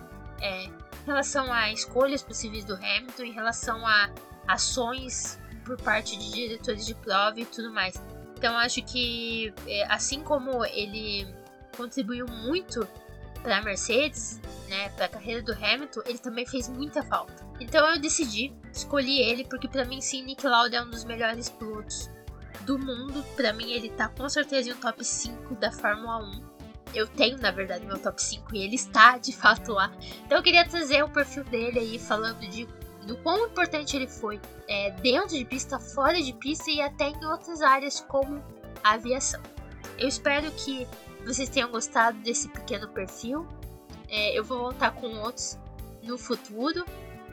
É, 0.42 0.64
em 0.66 1.06
relação 1.06 1.52
a 1.52 1.72
escolhas 1.72 2.24
possíveis 2.24 2.66
do 2.66 2.74
Hamilton, 2.76 3.24
em 3.24 3.32
relação 3.32 3.86
a 3.86 4.10
ações 4.48 5.40
por 5.64 5.80
parte 5.82 6.18
de 6.18 6.32
diretores 6.32 6.86
de 6.86 6.96
prova 6.96 7.40
e 7.40 7.46
tudo 7.46 7.72
mais. 7.72 8.02
Então 8.36 8.58
acho 8.58 8.82
que, 8.84 9.54
é, 9.68 9.86
assim 9.92 10.24
como 10.24 10.66
ele 10.66 11.28
contribuiu 11.78 12.26
muito 12.28 12.88
para 13.42 13.58
a 13.58 13.62
Mercedes, 13.62 14.40
né, 14.70 14.90
para 14.90 15.06
a 15.06 15.10
carreira 15.10 15.42
do 15.42 15.54
Hamilton, 15.54 16.02
ele 16.06 16.18
também 16.18 16.46
fez 16.46 16.70
muita 16.70 17.04
falta. 17.04 17.46
Então 17.60 17.86
eu 17.94 18.00
decidi, 18.00 18.54
escolhi 18.74 19.20
ele 19.20 19.44
porque 19.46 19.68
para 19.68 19.86
mim 19.86 20.02
sim, 20.02 20.24
Nick 20.24 20.46
Lauda 20.46 20.78
é 20.78 20.82
um 20.82 20.90
dos 20.90 21.04
melhores 21.04 21.50
pilotos 21.50 22.10
do 22.62 22.78
mundo. 22.80 23.24
Para 23.36 23.54
mim 23.54 23.72
ele 23.72 23.90
tá 23.90 24.08
com 24.10 24.28
certeza 24.30 24.70
em 24.70 24.74
um 24.74 24.78
top 24.78 25.04
5 25.04 25.56
da 25.56 25.72
Fórmula 25.72 26.18
1. 26.18 26.52
Eu 26.94 27.08
tenho, 27.08 27.38
na 27.38 27.52
verdade, 27.52 27.86
meu 27.86 27.98
top 27.98 28.22
5 28.22 28.56
e 28.56 28.64
ele 28.64 28.76
está 28.76 29.18
de 29.18 29.32
fato 29.32 29.74
lá. 29.74 29.92
Então 30.26 30.38
eu 30.38 30.44
queria 30.44 30.68
trazer 30.68 31.04
o 31.04 31.10
perfil 31.10 31.44
dele 31.46 31.80
aí, 31.80 32.00
falando 32.00 32.40
de 32.40 32.68
do 33.06 33.18
quão 33.18 33.48
importante 33.48 33.96
ele 33.96 34.08
foi 34.08 34.40
é, 34.68 34.92
dentro 34.92 35.30
de 35.30 35.44
pista, 35.44 35.80
fora 35.80 36.22
de 36.22 36.34
pista 36.34 36.70
e 36.70 36.80
até 36.82 37.10
em 37.10 37.26
outras 37.26 37.62
áreas 37.62 38.00
como 38.02 38.44
a 38.84 38.94
aviação. 38.94 39.42
Eu 39.98 40.08
espero 40.08 40.52
que 40.52 40.88
vocês 41.26 41.50
tenham 41.50 41.70
gostado 41.70 42.18
desse 42.20 42.48
pequeno 42.50 42.88
perfil. 42.90 43.48
É, 44.10 44.38
eu 44.38 44.44
vou 44.44 44.60
voltar 44.60 44.92
com 44.92 45.08
outros 45.20 45.58
no 46.04 46.18
futuro. 46.18 46.84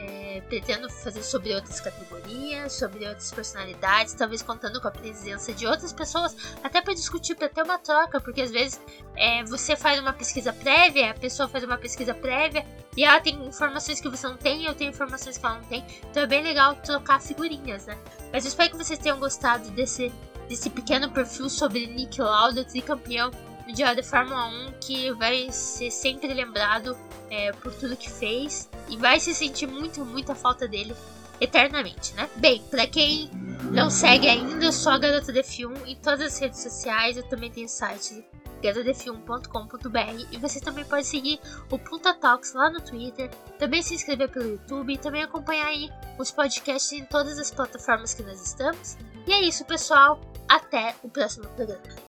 É, 0.00 0.40
pretendo 0.42 0.88
fazer 0.88 1.24
sobre 1.24 1.52
outras 1.52 1.80
categorias, 1.80 2.72
sobre 2.74 3.04
outras 3.04 3.32
personalidades, 3.32 4.14
talvez 4.14 4.42
contando 4.42 4.80
com 4.80 4.86
a 4.86 4.92
presença 4.92 5.52
de 5.52 5.66
outras 5.66 5.92
pessoas, 5.92 6.36
até 6.62 6.80
para 6.80 6.94
discutir, 6.94 7.34
para 7.34 7.48
ter 7.48 7.64
uma 7.64 7.78
troca, 7.78 8.20
porque 8.20 8.42
às 8.42 8.52
vezes 8.52 8.80
é, 9.16 9.42
você 9.42 9.74
faz 9.74 9.98
uma 9.98 10.12
pesquisa 10.12 10.52
prévia, 10.52 11.10
a 11.10 11.14
pessoa 11.14 11.48
faz 11.48 11.64
uma 11.64 11.76
pesquisa 11.76 12.14
prévia 12.14 12.64
e 12.96 13.02
ela 13.02 13.20
tem 13.20 13.44
informações 13.44 14.00
que 14.00 14.08
você 14.08 14.28
não 14.28 14.36
tem, 14.36 14.66
eu 14.66 14.74
tenho 14.76 14.90
informações 14.90 15.36
que 15.36 15.44
ela 15.44 15.56
não 15.56 15.64
tem, 15.64 15.84
então 16.08 16.22
é 16.22 16.26
bem 16.28 16.44
legal 16.44 16.76
trocar 16.76 17.20
figurinhas, 17.20 17.86
né? 17.86 17.98
Mas 18.32 18.44
eu 18.44 18.50
espero 18.50 18.70
que 18.70 18.76
vocês 18.76 19.00
tenham 19.00 19.18
gostado 19.18 19.68
desse, 19.72 20.12
desse 20.48 20.70
pequeno 20.70 21.10
perfil 21.10 21.50
sobre 21.50 21.88
Nick 21.88 22.20
Lauda, 22.20 22.64
tricampeão 22.64 23.32
mundial 23.68 23.94
de 23.94 24.02
Fórmula 24.02 24.46
1 24.46 24.72
que 24.80 25.12
vai 25.12 25.52
ser 25.52 25.90
sempre 25.90 26.32
lembrado 26.32 26.96
é, 27.30 27.52
por 27.52 27.72
tudo 27.74 27.96
que 27.96 28.10
fez 28.10 28.68
e 28.88 28.96
vai 28.96 29.20
se 29.20 29.34
sentir 29.34 29.66
muito, 29.66 30.04
muita 30.06 30.34
falta 30.34 30.66
dele 30.66 30.96
eternamente, 31.38 32.14
né? 32.14 32.28
Bem, 32.36 32.62
para 32.70 32.86
quem 32.86 33.30
não 33.70 33.90
segue 33.90 34.26
ainda, 34.26 34.64
eu 34.64 34.72
sou 34.72 34.90
a 34.90 34.98
Garota 34.98 35.30
de 35.30 35.42
Film 35.42 35.74
em 35.86 35.94
todas 35.96 36.32
as 36.32 36.38
redes 36.38 36.62
sociais, 36.62 37.16
eu 37.16 37.22
também 37.24 37.50
tenho 37.50 37.68
site 37.68 38.24
garodefilm.com.br 38.62 40.26
e 40.32 40.38
você 40.38 40.60
também 40.60 40.84
pode 40.84 41.06
seguir 41.06 41.38
o 41.70 41.78
Punta 41.78 42.12
Talks 42.14 42.54
lá 42.54 42.70
no 42.70 42.80
Twitter, 42.80 43.30
também 43.58 43.82
se 43.82 43.94
inscrever 43.94 44.30
pelo 44.30 44.48
YouTube 44.48 44.94
e 44.94 44.98
também 44.98 45.22
acompanhar 45.22 45.66
aí 45.66 45.90
os 46.18 46.30
podcasts 46.30 46.92
em 46.92 47.04
todas 47.04 47.38
as 47.38 47.50
plataformas 47.50 48.14
que 48.14 48.22
nós 48.22 48.44
estamos. 48.44 48.96
E 49.26 49.32
é 49.32 49.42
isso, 49.42 49.64
pessoal. 49.64 50.20
Até 50.48 50.96
o 51.04 51.08
próximo 51.08 51.46
programa. 51.48 52.07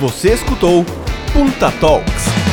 Você 0.00 0.32
escutou 0.32 0.82
Punta 1.34 1.70
Talks. 1.72 2.49